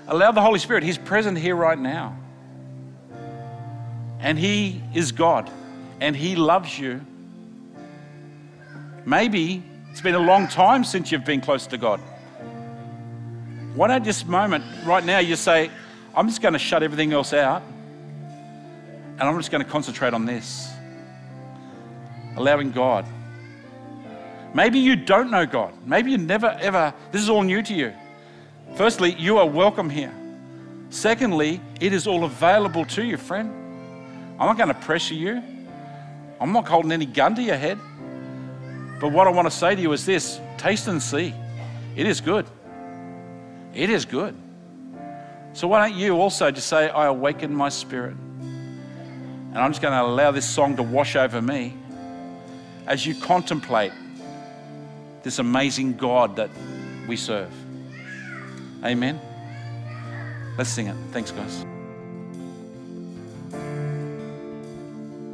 Allow 0.07 0.31
the 0.31 0.41
Holy 0.41 0.61
Spirit, 0.61 0.85
He's 0.85 0.97
present 0.97 1.37
here 1.37 1.57
right 1.57 1.77
now. 1.77 2.17
And 4.21 4.39
He 4.39 4.81
is 4.95 5.11
God, 5.11 5.51
and 6.01 6.15
He 6.15 6.37
loves 6.37 6.79
you. 6.79 7.05
Maybe 9.05 9.61
it's 9.91 10.01
been 10.01 10.15
a 10.15 10.21
long 10.21 10.47
time 10.47 10.85
since 10.85 11.11
you've 11.11 11.25
been 11.25 11.41
close 11.41 11.67
to 11.67 11.79
God. 11.79 11.99
Why 13.75 13.89
don't 13.89 14.05
this 14.05 14.25
moment, 14.25 14.63
right 14.87 15.05
now, 15.05 15.19
you 15.19 15.35
say, 15.35 15.69
I'm 16.15 16.29
just 16.29 16.43
going 16.43 16.53
to 16.53 16.61
shut 16.61 16.85
everything 16.85 17.13
else 17.13 17.33
out 17.33 17.65
and 19.19 19.23
I'm 19.23 19.37
just 19.37 19.51
going 19.51 19.65
to 19.65 19.69
concentrate 19.69 20.15
on 20.15 20.27
this. 20.27 20.71
Allowing 22.37 22.71
God 22.71 23.05
Maybe 24.55 24.79
you 24.79 24.97
don't 24.97 25.31
know 25.31 25.47
God. 25.47 25.75
Maybe 25.87 26.11
you 26.11 26.19
never 26.19 26.57
ever, 26.61 26.95
this 27.13 27.23
is 27.23 27.29
all 27.29 27.43
new 27.43 27.63
to 27.63 27.75
you. 27.75 27.93
Firstly, 28.77 29.15
you 29.15 29.39
are 29.39 29.47
welcome 29.47 29.91
here. 29.91 30.15
Secondly, 30.91 31.61
it 31.81 31.93
is 31.93 32.07
all 32.07 32.25
available 32.25 32.85
to 32.87 33.05
you, 33.05 33.17
friend. 33.17 33.51
I'm 34.39 34.47
not 34.47 34.57
going 34.57 34.69
to 34.69 34.75
pressure 34.75 35.15
you, 35.15 35.43
I'm 36.41 36.53
not 36.53 36.69
holding 36.69 36.93
any 36.93 37.07
gun 37.07 37.35
to 37.35 37.43
your 37.43 37.57
head. 37.57 37.79
But 39.01 39.13
what 39.13 39.27
I 39.27 39.31
want 39.31 39.47
to 39.47 39.57
say 39.57 39.75
to 39.75 39.81
you 39.81 39.93
is 39.93 40.07
this 40.07 40.41
taste 40.57 40.89
and 40.89 41.03
see. 41.03 41.35
It 41.97 42.07
is 42.07 42.21
good. 42.21 42.47
It 43.75 43.91
is 43.91 44.05
good. 44.05 44.35
So 45.53 45.69
why 45.69 45.89
don't 45.89 45.99
you 45.99 46.15
also 46.15 46.51
just 46.51 46.69
say, 46.69 46.89
I 46.89 47.07
awaken 47.07 47.55
my 47.55 47.69
spirit? 47.69 48.17
And 48.41 49.59
I'm 49.59 49.71
just 49.71 49.83
going 49.83 49.93
to 49.93 50.03
allow 50.03 50.31
this 50.31 50.49
song 50.49 50.77
to 50.77 50.83
wash 50.83 51.17
over 51.17 51.41
me 51.41 51.77
as 52.87 53.07
you 53.07 53.15
contemplate 53.15 53.93
this 55.29 55.39
amazing 55.39 55.93
God 55.93 56.37
that 56.37 56.49
we 57.07 57.15
serve. 57.15 57.53
Amen. 58.83 59.21
Let's 60.57 60.71
sing 60.71 60.87
it. 60.87 60.97
Thanks, 61.13 61.33
guys. 61.33 61.78